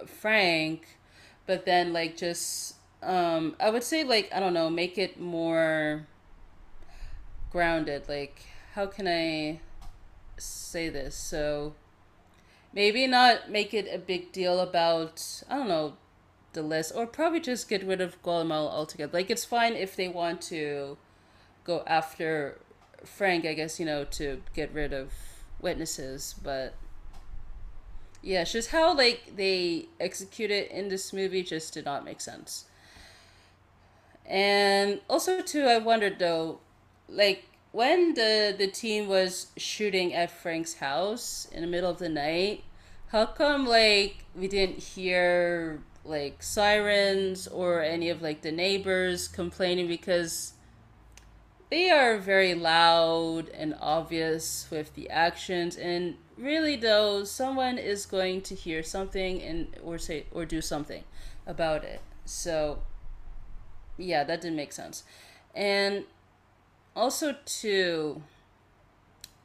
Frank, 0.05 0.97
but 1.45 1.65
then 1.65 1.93
like 1.93 2.17
just 2.17 2.75
um 3.03 3.55
I 3.59 3.69
would 3.69 3.83
say 3.83 4.03
like 4.03 4.29
I 4.33 4.39
don't 4.39 4.53
know, 4.53 4.69
make 4.69 4.97
it 4.97 5.19
more 5.19 6.05
grounded. 7.51 8.07
Like 8.07 8.41
how 8.77 8.85
can 8.85 9.07
I 9.07 9.59
say 10.37 10.87
this? 10.87 11.15
So 11.15 11.73
maybe 12.71 13.07
not 13.07 13.49
make 13.49 13.73
it 13.73 13.89
a 13.91 13.97
big 13.97 14.31
deal 14.31 14.59
about 14.59 15.41
I 15.49 15.55
don't 15.55 15.67
know 15.67 15.93
the 16.53 16.61
list 16.61 16.91
or 16.95 17.07
probably 17.07 17.39
just 17.39 17.67
get 17.67 17.83
rid 17.83 18.01
of 18.01 18.21
Guatemala 18.21 18.69
altogether. 18.69 19.11
Like 19.17 19.31
it's 19.31 19.45
fine 19.45 19.73
if 19.73 19.95
they 19.95 20.07
want 20.07 20.43
to 20.53 20.95
go 21.63 21.83
after 21.87 22.59
Frank, 23.03 23.45
I 23.45 23.55
guess, 23.55 23.79
you 23.79 23.85
know, 23.87 24.03
to 24.11 24.43
get 24.53 24.71
rid 24.71 24.93
of 24.93 25.11
witnesses, 25.59 26.35
but 26.43 26.75
yeah, 28.21 28.43
it's 28.43 28.51
just 28.51 28.69
how 28.69 28.95
like 28.95 29.37
they 29.37 29.87
execute 29.99 30.51
it 30.51 30.69
in 30.69 30.89
this 30.89 31.11
movie 31.11 31.41
just 31.41 31.73
did 31.73 31.85
not 31.85 32.05
make 32.05 32.21
sense. 32.21 32.65
And 34.23 35.01
also 35.09 35.41
too, 35.41 35.63
I 35.63 35.79
wondered 35.79 36.19
though, 36.19 36.59
like 37.09 37.56
when 37.77 38.15
the 38.15 38.55
the 38.57 38.65
team 38.65 39.07
was 39.07 39.51
shooting 39.55 40.11
at 40.11 40.31
Frank's 40.31 40.73
house 40.73 41.47
in 41.51 41.61
the 41.61 41.67
middle 41.67 41.91
of 41.91 41.99
the 41.99 42.09
night, 42.09 42.63
how 43.09 43.23
come 43.23 43.67
like 43.67 44.25
we 44.35 44.47
didn't 44.47 44.79
hear 44.79 45.83
like 46.03 46.41
sirens 46.41 47.47
or 47.47 47.83
any 47.83 48.09
of 48.09 48.19
like 48.19 48.41
the 48.41 48.51
neighbors 48.51 49.27
complaining? 49.27 49.87
Because 49.87 50.53
they 51.69 51.91
are 51.91 52.17
very 52.17 52.55
loud 52.55 53.47
and 53.49 53.75
obvious 53.79 54.67
with 54.71 54.95
the 54.95 55.07
actions 55.11 55.75
and 55.75 56.15
really 56.35 56.75
though 56.75 57.23
someone 57.23 57.77
is 57.77 58.07
going 58.07 58.41
to 58.41 58.55
hear 58.55 58.81
something 58.81 59.39
and 59.43 59.67
or 59.83 59.99
say 59.99 60.25
or 60.31 60.45
do 60.45 60.61
something 60.61 61.03
about 61.45 61.83
it. 61.83 62.01
So 62.25 62.79
yeah 63.99 64.23
that 64.23 64.41
didn't 64.41 64.57
make 64.57 64.73
sense. 64.73 65.03
And 65.53 66.05
also 66.97 67.35
too 67.45 68.21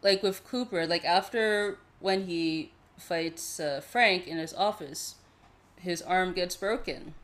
like 0.03 0.23
with 0.23 0.45
cooper 0.45 0.87
like 0.87 1.05
after 1.05 1.79
when 2.01 2.27
he 2.27 2.73
fights 2.99 3.61
uh, 3.61 3.81
frank 3.81 4.27
in 4.27 4.39
his 4.39 4.55
office 4.55 5.17
his 5.77 6.01
arm 6.03 6.33
gets 6.33 6.57
broken 6.57 7.15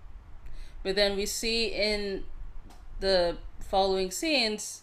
but 0.82 0.94
then 0.94 1.16
we 1.16 1.26
see 1.26 1.66
in 1.66 2.24
the 3.00 3.36
following 3.60 4.10
scenes 4.10 4.82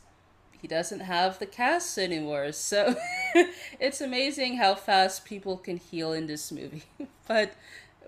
he 0.66 0.68
doesn't 0.68 1.02
have 1.02 1.38
the 1.38 1.46
cast 1.46 1.96
anymore. 2.00 2.52
So 2.52 2.96
it's 3.80 4.02
amazing 4.02 4.58
how 4.58 4.74
fast 4.74 5.24
people 5.24 5.58
can 5.58 5.78
heal 5.78 6.12
in 6.12 6.26
this 6.26 6.52
movie. 6.52 6.82
but 7.28 7.54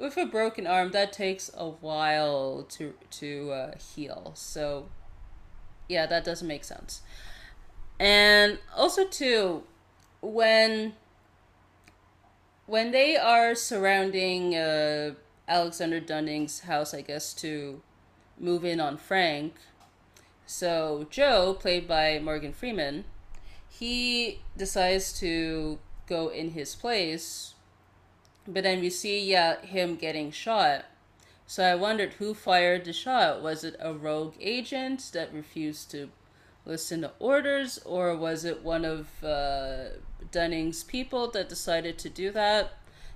with 0.01 0.17
a 0.17 0.25
broken 0.25 0.65
arm, 0.65 0.89
that 0.91 1.13
takes 1.13 1.51
a 1.55 1.69
while 1.69 2.65
to 2.69 2.95
to 3.11 3.51
uh, 3.51 3.71
heal. 3.77 4.31
So 4.33 4.89
yeah, 5.87 6.05
that 6.05 6.23
doesn't 6.23 6.47
make 6.47 6.63
sense. 6.63 7.01
And 7.99 8.59
also 8.75 9.05
too, 9.05 9.63
when 10.21 10.93
when 12.65 12.91
they 12.91 13.15
are 13.15 13.55
surrounding 13.55 14.55
uh, 14.55 15.13
Alexander 15.47 15.99
Dunning's 15.99 16.61
house, 16.61 16.93
I 16.93 17.01
guess 17.01 17.33
to 17.35 17.81
move 18.39 18.65
in 18.65 18.79
on 18.79 18.97
Frank 18.97 19.55
so 20.47 21.05
Joe, 21.09 21.53
played 21.59 21.87
by 21.89 22.19
Morgan 22.19 22.53
Freeman, 22.53 23.03
he 23.69 24.39
decides 24.55 25.11
to 25.19 25.77
go 26.07 26.29
in 26.29 26.51
his 26.51 26.73
place, 26.73 27.53
but 28.47 28.63
then 28.63 28.79
we 28.79 28.89
see 28.89 29.29
yeah 29.29 29.59
him 29.61 29.97
getting 29.97 30.31
shot. 30.31 30.85
So 31.49 31.63
I 31.63 31.75
wondered 31.75 32.13
who 32.13 32.33
fired 32.33 32.83
the 32.83 32.91
shot. 32.91 33.41
Was 33.41 33.63
it 33.63 33.77
a 33.79 33.93
rogue 33.93 34.35
agent 34.41 35.11
that 35.13 35.33
refused 35.33 35.89
to 35.91 36.09
listen 36.65 37.01
to 37.01 37.13
orders, 37.19 37.79
or 37.85 38.17
was 38.17 38.43
it 38.43 38.63
one 38.63 38.83
of 38.83 39.23
uh, 39.23 39.85
Dunning's 40.29 40.83
people 40.83 41.31
that 41.31 41.47
decided 41.47 41.97
to 41.99 42.09
do 42.09 42.31
that? 42.31 42.73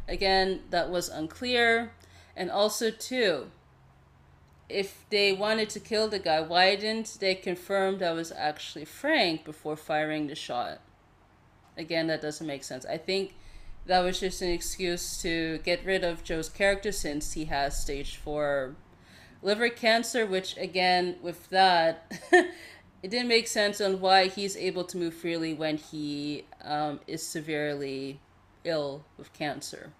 Again, 0.08 0.62
that 0.70 0.90
was 0.90 1.10
unclear. 1.10 1.92
And 2.34 2.50
also, 2.50 2.90
too, 2.90 3.52
if 4.70 5.04
they 5.10 5.34
wanted 5.34 5.70
to 5.72 5.82
kill 5.82 6.08
the 6.08 6.18
guy, 6.18 6.40
why 6.40 6.78
didn't 6.78 7.18
they 7.20 7.36
confirm 7.36 7.98
that 7.98 8.16
was 8.16 8.32
actually 8.32 8.86
Frank 8.86 9.44
before 9.44 9.76
firing 9.76 10.28
the 10.28 10.36
shot? 10.36 10.80
Again, 11.78 12.08
that 12.08 12.22
doesn't 12.22 12.48
make 12.48 12.64
sense. 12.64 12.86
I 12.86 12.98
think 12.98 13.36
that 13.86 14.02
was 14.02 14.20
just 14.20 14.42
an 14.42 14.50
excuse 14.50 15.22
to 15.22 15.60
get 15.60 15.86
rid 15.86 16.04
of 16.04 16.24
Joe's 16.24 16.50
character 16.50 16.92
since 16.92 17.34
he 17.34 17.46
has 17.46 17.82
stage 17.82 18.18
four 18.18 18.76
liver 19.42 19.70
cancer, 19.70 20.26
which 20.26 20.56
again, 20.58 21.16
with 21.22 21.50
that, 21.50 22.12
it 22.32 23.10
didn't 23.10 23.28
make 23.28 23.48
sense 23.48 23.82
on 23.82 24.00
why 24.00 24.28
he's 24.28 24.56
able 24.56 24.84
to 24.86 24.98
move 24.98 25.14
freely 25.14 25.54
when 25.54 25.78
he 25.78 26.46
um, 26.64 27.00
is 27.08 27.26
severely 27.26 28.20
ill 28.64 29.04
with 29.18 29.34
cancer. 29.34 29.92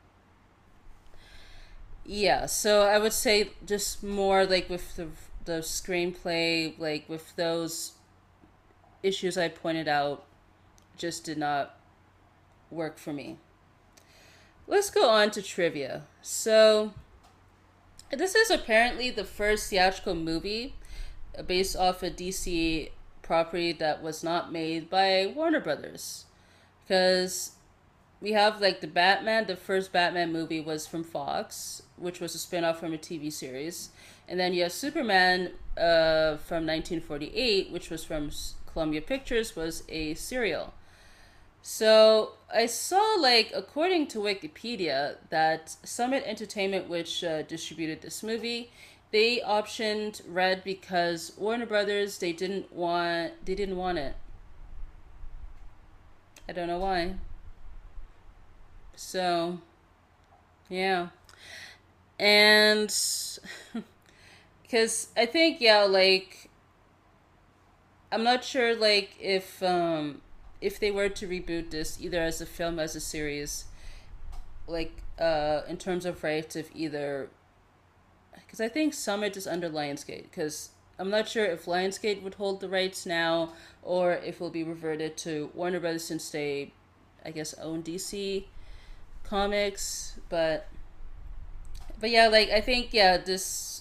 Yeah 2.06 2.48
so 2.48 2.82
i 2.82 2.98
would 2.98 3.14
say 3.14 3.52
just 3.66 4.04
more 4.04 4.46
like 4.46 4.70
with 4.70 4.96
the 4.96 5.08
the 5.46 5.60
screenplay 5.60 6.78
like 6.80 7.08
with 7.08 7.36
those 7.36 7.94
issues 9.04 9.38
i 9.38 9.48
pointed 9.48 9.88
out 9.88 10.26
just 10.98 11.24
did 11.24 11.38
not 11.38 11.78
work 12.70 12.98
for 12.98 13.14
me 13.14 13.38
let's 14.68 14.90
go 14.90 15.10
on 15.10 15.32
to 15.32 15.42
trivia 15.42 16.04
so 16.22 16.94
this 18.12 18.36
is 18.36 18.50
apparently 18.50 19.10
the 19.10 19.24
first 19.24 19.70
theatrical 19.70 20.16
movie 20.16 20.76
based 21.48 21.76
off 21.76 22.04
a 22.04 22.10
dc 22.10 22.90
property 23.22 23.72
that 23.72 24.02
was 24.02 24.24
not 24.24 24.52
made 24.52 24.90
by 24.90 25.32
warner 25.36 25.60
brothers 25.60 26.26
because 26.84 27.52
we 28.22 28.34
have 28.34 28.62
like 28.62 28.82
the 28.82 28.88
Batman. 28.88 29.48
The 29.48 29.56
first 29.56 29.92
Batman 29.92 30.32
movie 30.32 30.62
was 30.62 30.86
from 30.86 31.04
Fox, 31.04 31.82
which 31.98 32.20
was 32.20 32.36
a 32.36 32.38
spinoff 32.38 32.78
from 32.78 32.94
a 32.94 32.98
TV 32.98 33.34
series, 33.34 33.90
And 34.28 34.40
then 34.40 34.54
you 34.54 34.64
have 34.64 34.72
Superman 34.72 35.52
uh, 35.76 36.38
from 36.38 36.68
1948, 36.68 37.72
which 37.72 37.90
was 37.90 38.04
from 38.04 38.30
Columbia 38.72 39.02
Pictures, 39.02 39.56
was 39.56 39.84
a 39.90 40.14
serial. 40.14 40.74
So 41.62 42.34
I 42.54 42.66
saw, 42.66 43.16
like, 43.20 43.52
according 43.54 44.08
to 44.08 44.20
Wikipedia, 44.20 45.18
that 45.30 45.76
Summit 45.84 46.24
Entertainment, 46.26 46.90
which 46.90 47.24
uh, 47.24 47.44
distributed 47.44 48.02
this 48.02 48.24
movie, 48.24 48.72
they 49.12 49.40
optioned 49.40 50.22
Red 50.28 50.64
because 50.64 51.34
Warner 51.38 51.66
Brothers 51.66 52.18
they 52.20 52.32
didn't 52.32 52.72
want 52.74 53.46
they 53.46 53.56
didn't 53.56 53.76
want 53.76 53.98
it. 53.98 54.16
I 56.48 56.54
don't 56.54 56.68
know 56.68 56.80
why. 56.80 57.16
So, 58.96 59.60
yeah, 60.70 61.10
and 62.18 62.94
because 64.64 65.10
I 65.18 65.26
think 65.26 65.60
yeah, 65.60 65.84
like 65.84 66.50
I'm 68.12 68.24
not 68.24 68.44
sure 68.44 68.76
like 68.76 69.16
if 69.20 69.62
um 69.62 70.22
if 70.62 70.80
they 70.80 70.92
were 70.92 71.10
to 71.10 71.28
reboot 71.28 71.72
this 71.72 72.00
either 72.00 72.22
as 72.22 72.40
a 72.40 72.46
film 72.46 72.80
as 72.80 72.96
a 72.96 73.00
series 73.00 73.66
like 74.68 75.02
uh 75.20 75.62
in 75.68 75.78
terms 75.78 76.06
of 76.06 76.24
rights 76.24 76.56
of 76.56 76.70
either 76.74 77.30
because 78.36 78.62
i 78.62 78.68
think 78.68 78.94
summit 78.94 79.36
is 79.36 79.48
under 79.48 79.70
lionsgate 79.70 80.24
because 80.24 80.70
i'm 81.00 81.10
not 81.10 81.28
sure 81.28 81.46
if 81.46 81.66
lionsgate 81.66 82.22
would 82.22 82.36
hold 82.36 82.62
the 82.62 82.70
rights 82.70 83.06
now 83.06 83.52
or 83.82 84.14
if 84.14 84.36
it 84.36 84.40
will 84.40 84.50
be 84.50 84.64
reverted 84.64 85.18
to 85.18 85.50
warner 85.54 85.80
brothers 85.80 86.04
since 86.04 86.30
they 86.30 86.72
i 87.26 87.32
guess 87.32 87.54
own 87.56 87.82
dc 87.84 88.46
comics 89.24 90.20
but 90.30 90.68
but 92.00 92.10
yeah 92.10 92.28
like 92.28 92.50
i 92.50 92.62
think 92.62 92.90
yeah 92.94 93.18
this 93.18 93.81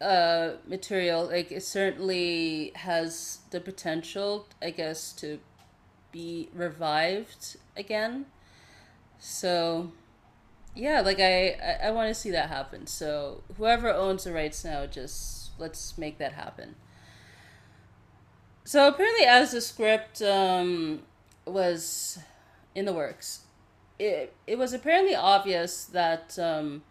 uh, 0.00 0.52
material, 0.66 1.26
like 1.26 1.52
it 1.52 1.62
certainly 1.62 2.72
has 2.74 3.40
the 3.50 3.60
potential, 3.60 4.46
I 4.62 4.70
guess, 4.70 5.12
to 5.14 5.38
be 6.12 6.48
revived 6.54 7.56
again. 7.76 8.26
So, 9.18 9.92
yeah, 10.74 11.00
like 11.02 11.20
I, 11.20 11.50
I, 11.50 11.88
I 11.88 11.90
want 11.90 12.08
to 12.08 12.14
see 12.14 12.30
that 12.30 12.48
happen. 12.48 12.86
So 12.86 13.42
whoever 13.58 13.92
owns 13.92 14.24
the 14.24 14.32
rights 14.32 14.64
now, 14.64 14.86
just 14.86 15.50
let's 15.58 15.98
make 15.98 16.18
that 16.18 16.32
happen. 16.32 16.76
So 18.64 18.88
apparently, 18.88 19.26
as 19.26 19.52
the 19.52 19.60
script 19.60 20.22
um, 20.22 21.02
was 21.44 22.18
in 22.74 22.84
the 22.84 22.92
works, 22.92 23.40
it 23.98 24.34
it 24.46 24.58
was 24.58 24.72
apparently 24.72 25.14
obvious 25.14 25.84
that 25.86 26.38
um, 26.38 26.82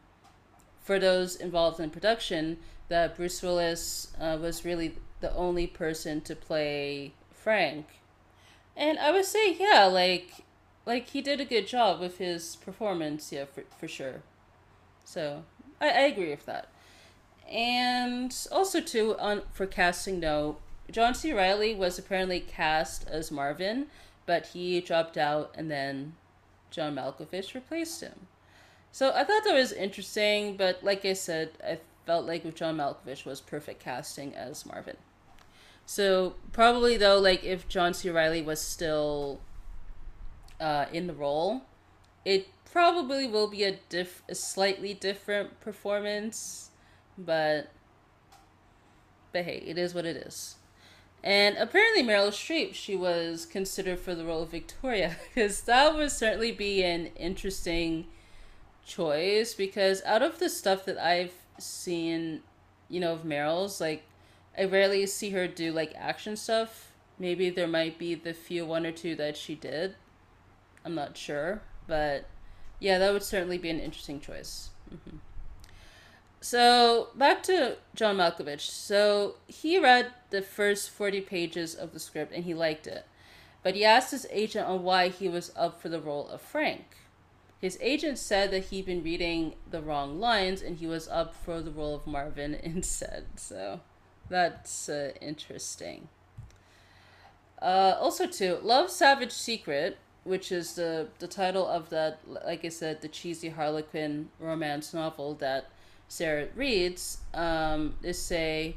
for 0.81 0.99
those 0.99 1.35
involved 1.35 1.79
in 1.79 1.89
production 1.89 2.57
that 2.89 3.15
Bruce 3.15 3.41
Willis 3.41 4.13
uh, 4.19 4.37
was 4.39 4.65
really 4.65 4.95
the 5.21 5.33
only 5.35 5.67
person 5.67 6.21
to 6.21 6.35
play 6.35 7.13
Frank. 7.31 7.85
And 8.75 8.99
I 8.99 9.11
would 9.11 9.25
say, 9.25 9.55
yeah, 9.59 9.85
like, 9.85 10.45
like 10.85 11.09
he 11.09 11.21
did 11.21 11.39
a 11.39 11.45
good 11.45 11.67
job 11.67 11.99
with 11.99 12.17
his 12.17 12.55
performance, 12.57 13.31
yeah, 13.31 13.45
for, 13.45 13.63
for 13.77 13.87
sure. 13.87 14.21
So 15.03 15.43
I, 15.79 15.87
I 15.89 16.01
agree 16.01 16.29
with 16.29 16.45
that. 16.45 16.67
And 17.49 18.35
also 18.51 18.79
too, 18.79 19.15
on 19.19 19.41
for 19.51 19.65
casting 19.65 20.19
note, 20.19 20.59
John 20.91 21.13
C. 21.13 21.33
Reilly 21.33 21.75
was 21.75 21.99
apparently 21.99 22.39
cast 22.39 23.07
as 23.07 23.31
Marvin, 23.31 23.87
but 24.25 24.47
he 24.47 24.79
dropped 24.81 25.17
out, 25.17 25.53
and 25.55 25.69
then 25.69 26.13
John 26.71 26.95
Malkovich 26.95 27.53
replaced 27.53 28.01
him. 28.01 28.27
So 28.91 29.11
I 29.11 29.23
thought 29.23 29.43
that 29.45 29.53
was 29.53 29.71
interesting, 29.71 30.57
but 30.57 30.83
like 30.83 31.05
I 31.05 31.13
said, 31.13 31.49
I 31.63 31.79
felt 32.09 32.25
like 32.25 32.43
with 32.43 32.55
John 32.55 32.77
Malkovich 32.77 33.23
was 33.23 33.39
perfect 33.39 33.83
casting 33.83 34.33
as 34.33 34.65
Marvin. 34.65 34.97
So 35.85 36.33
probably 36.51 36.97
though, 36.97 37.19
like 37.19 37.43
if 37.43 37.69
John 37.69 37.93
C. 37.93 38.09
Reilly 38.09 38.41
was 38.41 38.59
still 38.59 39.41
uh, 40.59 40.87
in 40.91 41.05
the 41.05 41.13
role, 41.13 41.61
it 42.25 42.47
probably 42.65 43.27
will 43.27 43.47
be 43.47 43.63
a 43.63 43.77
diff 43.89 44.23
a 44.27 44.33
slightly 44.33 44.95
different 44.95 45.59
performance, 45.59 46.71
but 47.15 47.69
but 49.31 49.43
hey, 49.43 49.61
it 49.63 49.77
is 49.77 49.93
what 49.93 50.07
it 50.07 50.17
is. 50.17 50.55
And 51.23 51.57
apparently 51.57 52.01
Meryl 52.01 52.29
Streep, 52.29 52.73
she 52.73 52.95
was 52.95 53.45
considered 53.45 53.99
for 53.99 54.15
the 54.15 54.25
role 54.25 54.41
of 54.41 54.49
Victoria 54.49 55.15
because 55.35 55.61
that 55.61 55.95
would 55.95 56.09
certainly 56.09 56.51
be 56.51 56.83
an 56.83 57.11
interesting 57.15 58.07
choice 58.83 59.53
because 59.53 60.01
out 60.05 60.23
of 60.23 60.39
the 60.39 60.49
stuff 60.49 60.85
that 60.85 60.97
I've 60.97 61.33
seen, 61.61 62.41
you 62.89 62.99
know, 62.99 63.13
of 63.13 63.23
Meryl's. 63.23 63.79
Like, 63.79 64.03
I 64.57 64.65
rarely 64.65 65.05
see 65.05 65.29
her 65.31 65.47
do 65.47 65.71
like 65.71 65.93
action 65.95 66.35
stuff. 66.35 66.91
Maybe 67.17 67.49
there 67.49 67.67
might 67.67 67.97
be 67.97 68.15
the 68.15 68.33
few 68.33 68.65
one 68.65 68.85
or 68.85 68.91
two 68.91 69.15
that 69.15 69.37
she 69.37 69.55
did. 69.55 69.95
I'm 70.85 70.95
not 70.95 71.17
sure, 71.17 71.61
but 71.87 72.25
yeah, 72.79 72.97
that 72.97 73.11
would 73.11 73.23
certainly 73.23 73.57
be 73.57 73.69
an 73.69 73.79
interesting 73.79 74.19
choice. 74.19 74.69
Mm-hmm. 74.93 75.17
So 76.41 77.09
back 77.15 77.43
to 77.43 77.77
John 77.95 78.17
Malkovich. 78.17 78.61
So 78.61 79.35
he 79.47 79.77
read 79.77 80.13
the 80.29 80.41
first 80.41 80.89
40 80.89 81.21
pages 81.21 81.75
of 81.75 81.91
the 81.91 81.99
script 81.99 82.31
and 82.33 82.45
he 82.45 82.53
liked 82.53 82.87
it. 82.87 83.05
But 83.61 83.75
he 83.75 83.83
asked 83.83 84.11
his 84.11 84.25
agent 84.31 84.67
on 84.67 84.83
why 84.83 85.09
he 85.09 85.27
was 85.27 85.51
up 85.55 85.81
for 85.81 85.89
the 85.89 85.99
role 85.99 86.29
of 86.29 86.41
Frank. 86.41 86.85
His 87.59 87.77
agent 87.81 88.17
said 88.17 88.51
that 88.51 88.65
he'd 88.65 88.85
been 88.85 89.03
reading 89.03 89.55
the 89.69 89.81
wrong 89.81 90.19
lines 90.19 90.61
and 90.61 90.77
he 90.77 90.87
was 90.87 91.07
up 91.09 91.35
for 91.35 91.61
the 91.61 91.71
role 91.71 91.95
of 91.95 92.07
Marvin 92.07 92.53
instead. 92.63 93.25
So 93.35 93.81
that's 94.29 94.87
uh, 94.87 95.11
interesting. 95.21 96.07
Uh, 97.61 97.97
also, 97.99 98.25
too, 98.25 98.59
Love 98.63 98.89
Savage 98.89 99.33
Secret, 99.33 99.97
which 100.23 100.51
is 100.51 100.75
the, 100.75 101.09
the 101.19 101.27
title 101.27 101.67
of 101.67 101.89
that, 101.89 102.19
like 102.25 102.63
I 102.63 102.69
said, 102.69 103.01
the 103.01 103.09
cheesy 103.09 103.49
Harlequin 103.49 104.29
romance 104.39 104.93
novel 104.93 105.33
that 105.35 105.69
Sarah 106.07 106.47
reads, 106.55 107.17
um, 107.33 107.95
is 108.01 108.21
say 108.21 108.75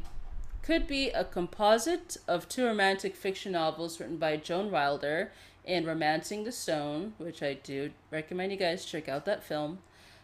could 0.62 0.86
be 0.86 1.10
a 1.10 1.24
composite 1.24 2.16
of 2.28 2.48
two 2.48 2.64
romantic 2.64 3.16
fiction 3.16 3.52
novels 3.52 3.98
written 3.98 4.16
by 4.16 4.36
Joan 4.36 4.70
Wilder 4.70 5.32
and 5.64 5.86
Romancing 5.86 6.44
the 6.44 6.52
Stone, 6.52 7.14
which 7.18 7.42
I 7.42 7.54
do 7.54 7.90
recommend 8.10 8.52
you 8.52 8.58
guys 8.58 8.84
check 8.84 9.08
out 9.08 9.24
that 9.26 9.44
film. 9.44 9.78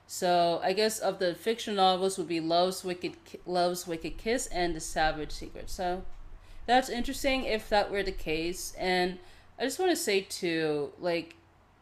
So 0.07 0.61
I 0.63 0.73
guess 0.73 0.99
of 0.99 1.19
the 1.19 1.35
fiction 1.35 1.75
novels 1.75 2.17
would 2.17 2.29
be 2.29 2.41
Love's 2.41 2.83
Wicked 2.83 3.15
Love's 3.45 3.87
Wicked 3.87 4.17
Kiss 4.17 4.47
and 4.47 4.75
The 4.75 4.81
Savage 4.81 5.33
Secret. 5.33 5.69
So 5.69 6.03
that's 6.67 6.89
interesting 6.89 7.45
if 7.45 7.69
that 7.69 7.91
were 7.91 8.03
the 8.03 8.13
case. 8.13 8.75
And 8.79 9.19
I 9.59 9.65
just 9.65 9.79
want 9.79 9.91
to 9.91 9.97
say 9.97 10.23
too, 10.23 10.93
like 10.99 11.37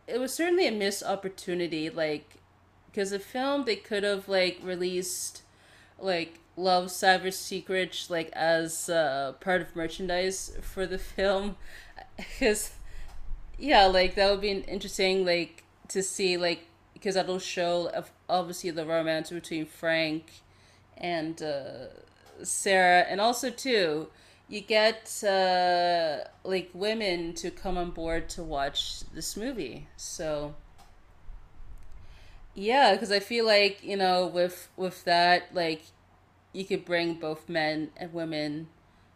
it 0.06 0.18
was 0.18 0.34
certainly 0.34 0.66
a 0.66 0.72
missed 0.72 1.02
opportunity, 1.02 1.88
like 1.88 2.38
because 2.86 3.10
the 3.10 3.18
film 3.18 3.64
they 3.64 3.76
could 3.76 4.02
have 4.02 4.28
like 4.28 4.58
released 4.62 5.42
like 5.98 6.40
Love 6.56 6.90
Savage 6.90 7.34
Secret 7.34 8.06
like 8.08 8.30
as 8.32 8.88
uh, 8.88 9.34
part 9.40 9.60
of 9.60 9.76
merchandise 9.76 10.56
for 10.62 10.84
the 10.86 10.98
film 11.16 11.56
because 12.16 12.72
yeah, 13.58 13.86
like 13.86 14.14
that 14.16 14.30
would 14.30 14.40
be 14.40 14.50
interesting, 14.50 15.24
like 15.24 15.64
to 15.88 16.02
see, 16.02 16.36
like 16.36 16.66
because 16.94 17.14
that'll 17.14 17.38
show 17.38 17.90
obviously 18.28 18.70
the 18.70 18.84
romance 18.84 19.30
between 19.30 19.66
Frank 19.66 20.32
and 20.96 21.42
uh, 21.42 21.86
Sarah, 22.42 23.02
and 23.08 23.20
also 23.20 23.50
too, 23.50 24.08
you 24.48 24.60
get 24.60 25.22
uh, 25.24 26.18
like 26.44 26.70
women 26.74 27.34
to 27.34 27.50
come 27.50 27.78
on 27.78 27.90
board 27.90 28.28
to 28.30 28.42
watch 28.42 29.00
this 29.14 29.36
movie. 29.36 29.88
So 29.96 30.54
yeah, 32.54 32.92
because 32.92 33.12
I 33.12 33.20
feel 33.20 33.46
like 33.46 33.82
you 33.82 33.96
know 33.96 34.26
with 34.26 34.68
with 34.76 35.04
that, 35.04 35.54
like 35.54 35.82
you 36.52 36.64
could 36.64 36.84
bring 36.84 37.14
both 37.14 37.48
men 37.48 37.90
and 37.96 38.12
women, 38.12 38.68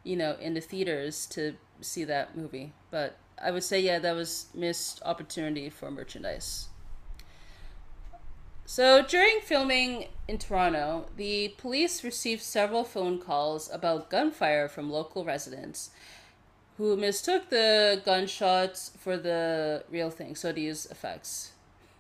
you 0.05 0.16
know, 0.16 0.37
in 0.40 0.55
the 0.55 0.61
theaters 0.61 1.26
to 1.26 1.55
see 1.81 2.05
that 2.05 2.37
movie, 2.37 2.72
but 2.90 3.16
I 3.42 3.50
would 3.50 3.64
say, 3.64 3.81
yeah, 3.81 3.98
that 3.98 4.14
was 4.14 4.46
missed 4.55 5.00
opportunity 5.05 5.70
for 5.70 5.90
merchandise. 5.90 6.68
So 8.66 9.03
during 9.03 9.40
filming 9.40 10.07
in 10.29 10.38
Toronto, 10.38 11.07
the 11.16 11.55
police 11.59 12.05
received 12.05 12.42
several 12.42 12.85
phone 12.85 13.18
calls 13.18 13.68
about 13.72 14.11
gunfire 14.11 14.68
from 14.68 14.90
local 14.90 15.24
residents 15.24 15.90
who 16.76 16.96
mistook 16.96 17.50
the 17.50 18.00
gunshots 18.05 18.92
for 18.96 19.16
the 19.16 19.85
real 19.90 20.09
thing, 20.09 20.37
so 20.37 20.53
to 20.53 20.61
use 20.61 20.87
effects. 20.87 21.50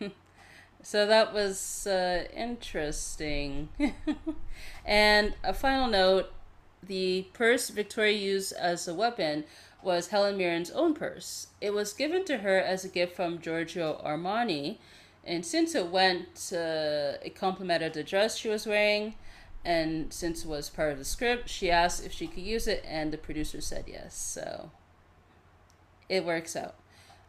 so 0.82 1.06
that 1.06 1.34
was 1.34 1.86
uh, 1.86 2.24
interesting. 2.34 3.68
and 4.84 5.34
a 5.42 5.52
final 5.52 5.88
note 5.88 6.32
the 6.82 7.26
purse 7.32 7.68
Victoria 7.68 8.16
used 8.16 8.52
as 8.54 8.88
a 8.88 8.94
weapon 8.94 9.44
was 9.82 10.08
Helen 10.08 10.36
Mirren's 10.36 10.70
own 10.70 10.94
purse. 10.94 11.48
It 11.60 11.72
was 11.72 11.92
given 11.92 12.24
to 12.26 12.38
her 12.38 12.58
as 12.58 12.84
a 12.84 12.88
gift 12.88 13.16
from 13.16 13.40
Giorgio 13.40 14.00
Armani, 14.04 14.78
and 15.24 15.44
since 15.44 15.74
it 15.74 15.88
went, 15.88 16.52
uh, 16.52 17.18
it 17.22 17.34
complemented 17.34 17.94
the 17.94 18.02
dress 18.02 18.36
she 18.36 18.48
was 18.48 18.66
wearing. 18.66 19.14
And 19.64 20.12
since 20.12 20.44
it 20.44 20.48
was 20.48 20.70
part 20.70 20.92
of 20.92 20.98
the 20.98 21.04
script, 21.04 21.48
she 21.50 21.70
asked 21.70 22.04
if 22.04 22.12
she 22.12 22.26
could 22.26 22.42
use 22.42 22.66
it, 22.66 22.82
and 22.86 23.12
the 23.12 23.18
producer 23.18 23.60
said 23.60 23.84
yes. 23.86 24.16
So 24.16 24.70
it 26.08 26.24
works 26.24 26.56
out. 26.56 26.76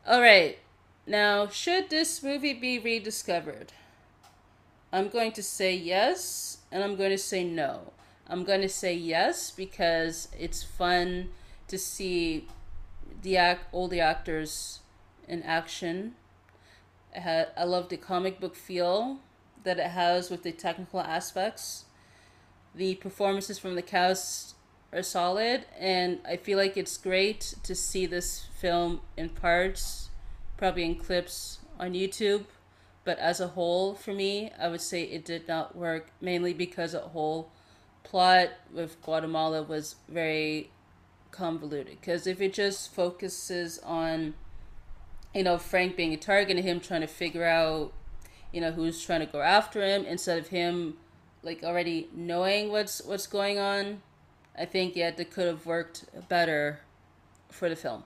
All 0.08 0.22
right. 0.22 0.58
Now, 1.06 1.48
should 1.48 1.90
this 1.90 2.24
movie 2.24 2.54
be 2.54 2.80
rediscovered? 2.80 3.74
I'm 4.94 5.10
going 5.10 5.32
to 5.34 5.44
say 5.44 5.76
yes, 5.76 6.60
and 6.72 6.84
I'm 6.84 6.96
going 6.96 7.12
to 7.12 7.18
say 7.18 7.44
no. 7.44 7.92
I'm 8.28 8.46
going 8.46 8.62
to 8.62 8.70
say 8.70 8.94
yes 8.94 9.52
because 9.52 10.30
it's 10.38 10.64
fun 10.64 11.30
to 11.72 11.78
see 11.78 12.46
the 13.22 13.38
act 13.38 13.66
all 13.72 13.88
the 13.88 14.02
actors 14.02 14.82
in 15.28 15.42
action. 15.44 16.14
I, 17.16 17.20
had, 17.20 17.48
I 17.58 17.64
love 17.64 17.88
the 17.90 17.98
comic 17.98 18.40
book 18.40 18.56
feel 18.56 19.20
that 19.64 19.80
it 19.80 19.88
has 19.88 20.30
with 20.30 20.44
the 20.44 20.52
technical 20.52 21.00
aspects. 21.00 21.86
The 22.76 22.96
performances 22.96 23.58
from 23.58 23.76
the 23.76 23.82
cast 23.82 24.56
are 24.92 25.02
solid, 25.02 25.66
and 25.80 26.20
I 26.28 26.36
feel 26.36 26.58
like 26.58 26.76
it's 26.76 26.98
great 26.98 27.56
to 27.64 27.74
see 27.74 28.06
this 28.06 28.48
film 28.60 29.00
in 29.16 29.30
parts, 29.30 30.10
probably 30.58 30.84
in 30.84 30.96
clips 30.96 31.60
on 31.80 31.94
YouTube. 31.94 32.46
But 33.06 33.18
as 33.18 33.40
a 33.40 33.48
whole, 33.48 33.96
for 33.96 34.14
me, 34.14 34.52
I 34.60 34.68
would 34.68 34.82
say 34.82 35.04
it 35.04 35.24
did 35.24 35.48
not 35.48 35.76
work, 35.76 36.12
mainly 36.20 36.54
because 36.54 36.92
the 36.92 37.00
whole 37.00 37.50
plot 38.04 38.50
with 38.74 39.02
Guatemala 39.02 39.64
was 39.64 39.96
very 40.10 40.70
convoluted. 41.32 42.00
Because 42.00 42.28
if 42.28 42.42
it 42.42 42.54
just 42.54 42.94
focuses 42.94 43.80
on, 43.80 44.34
you 45.34 45.44
know, 45.44 45.58
Frank 45.58 45.96
being 45.96 46.14
a 46.14 46.18
target 46.18 46.58
and 46.58 46.66
him 46.66 46.80
trying 46.80 47.02
to 47.02 47.08
figure 47.08 47.46
out, 47.46 47.94
you 48.52 48.62
know, 48.62 48.72
who's 48.72 49.04
trying 49.04 49.22
to 49.22 49.26
go 49.26 49.42
after 49.42 49.84
him, 49.84 50.06
instead 50.06 50.38
of 50.38 50.50
him, 50.50 50.98
like, 51.42 51.64
already 51.64 52.10
knowing 52.14 52.72
what's 52.72 53.02
what's 53.04 53.28
going 53.28 53.58
on, 53.58 54.02
I 54.58 54.66
think 54.66 54.96
yeah, 54.96 55.12
that 55.12 55.32
could 55.32 55.48
have 55.48 55.66
worked 55.66 56.06
better 56.28 56.82
for 57.50 57.70
the 57.70 57.76
film. 57.76 58.04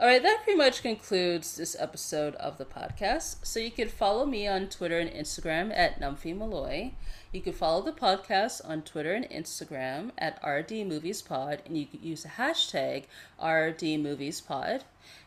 All 0.00 0.06
right, 0.06 0.22
that 0.22 0.44
pretty 0.44 0.56
much 0.56 0.82
concludes 0.82 1.56
this 1.56 1.74
episode 1.76 2.36
of 2.36 2.56
the 2.56 2.64
podcast. 2.64 3.44
So 3.44 3.58
you 3.58 3.72
can 3.72 3.88
follow 3.88 4.24
me 4.26 4.46
on 4.46 4.68
Twitter 4.68 5.00
and 5.00 5.10
Instagram 5.10 5.76
at 5.76 6.00
Numphy 6.00 6.38
Malloy. 6.38 6.92
You 7.32 7.40
can 7.40 7.52
follow 7.52 7.82
the 7.82 7.90
podcast 7.90 8.60
on 8.64 8.82
Twitter 8.82 9.12
and 9.12 9.28
Instagram 9.28 10.12
at 10.16 10.38
RD 10.46 10.86
Movies 10.86 11.20
Pod, 11.20 11.62
and 11.66 11.76
you 11.76 11.86
can 11.86 12.00
use 12.00 12.22
the 12.22 12.28
hashtag 12.28 13.06
RD 13.44 14.00
Movies 14.00 14.40
Pod. 14.40 14.84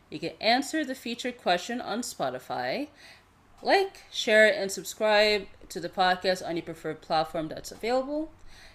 You 0.08 0.18
can 0.18 0.32
answer 0.40 0.86
the 0.86 0.94
featured 0.94 1.36
question 1.36 1.82
on 1.82 2.00
Spotify. 2.00 2.88
Like, 3.60 4.04
share, 4.10 4.50
and 4.50 4.72
subscribe 4.72 5.48
to 5.68 5.80
the 5.80 5.90
podcast 5.90 6.48
on 6.48 6.56
your 6.56 6.64
preferred 6.64 7.02
platform 7.02 7.48
that's 7.48 7.72
available. 7.72 8.32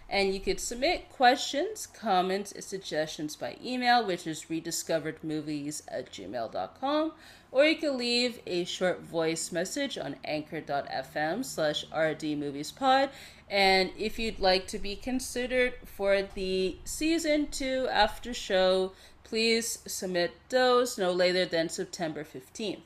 And 0.09 0.33
you 0.33 0.39
could 0.39 0.59
submit 0.59 1.09
questions, 1.09 1.85
comments, 1.85 2.53
and 2.53 2.63
suggestions 2.63 3.35
by 3.35 3.57
email, 3.63 4.05
which 4.05 4.25
is 4.25 4.45
rediscoveredmovies 4.45 5.81
at 5.89 6.11
gmail.com. 6.11 7.11
Or 7.51 7.65
you 7.65 7.75
can 7.75 7.97
leave 7.97 8.39
a 8.45 8.63
short 8.63 9.01
voice 9.01 9.51
message 9.51 9.97
on 9.97 10.15
anchor.fm 10.23 11.43
slash 11.43 11.85
rdmoviespod. 11.87 13.09
And 13.49 13.91
if 13.97 14.17
you'd 14.17 14.39
like 14.39 14.67
to 14.67 14.79
be 14.79 14.95
considered 14.95 15.73
for 15.85 16.21
the 16.21 16.77
season 16.85 17.47
two 17.47 17.87
after 17.91 18.33
show, 18.33 18.93
please 19.23 19.79
submit 19.85 20.31
those 20.49 20.97
no 20.97 21.11
later 21.11 21.45
than 21.45 21.67
September 21.67 22.23
15th. 22.23 22.79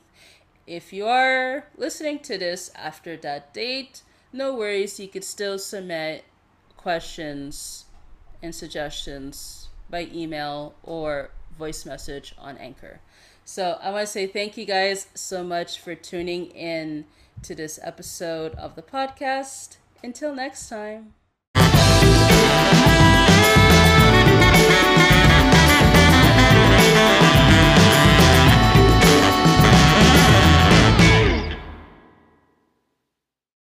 If 0.66 0.92
you 0.92 1.06
are 1.06 1.66
listening 1.76 2.20
to 2.20 2.38
this 2.38 2.70
after 2.74 3.16
that 3.18 3.52
date, 3.52 4.02
no 4.32 4.54
worries, 4.54 4.98
you 4.98 5.08
could 5.08 5.24
still 5.24 5.58
submit 5.58 6.24
questions 6.82 7.86
and 8.42 8.54
suggestions 8.54 9.68
by 9.88 10.08
email 10.12 10.74
or 10.82 11.30
voice 11.56 11.86
message 11.86 12.34
on 12.38 12.56
Anchor. 12.58 13.00
So 13.44 13.78
I 13.82 13.90
want 13.90 14.06
to 14.06 14.12
say 14.12 14.26
thank 14.26 14.56
you 14.56 14.64
guys 14.64 15.06
so 15.14 15.42
much 15.42 15.78
for 15.78 15.94
tuning 15.94 16.46
in 16.46 17.04
to 17.42 17.54
this 17.54 17.78
episode 17.82 18.54
of 18.54 18.76
the 18.76 18.82
podcast. 18.82 19.76
Until 20.02 20.34
next 20.34 20.68
time. 20.68 21.21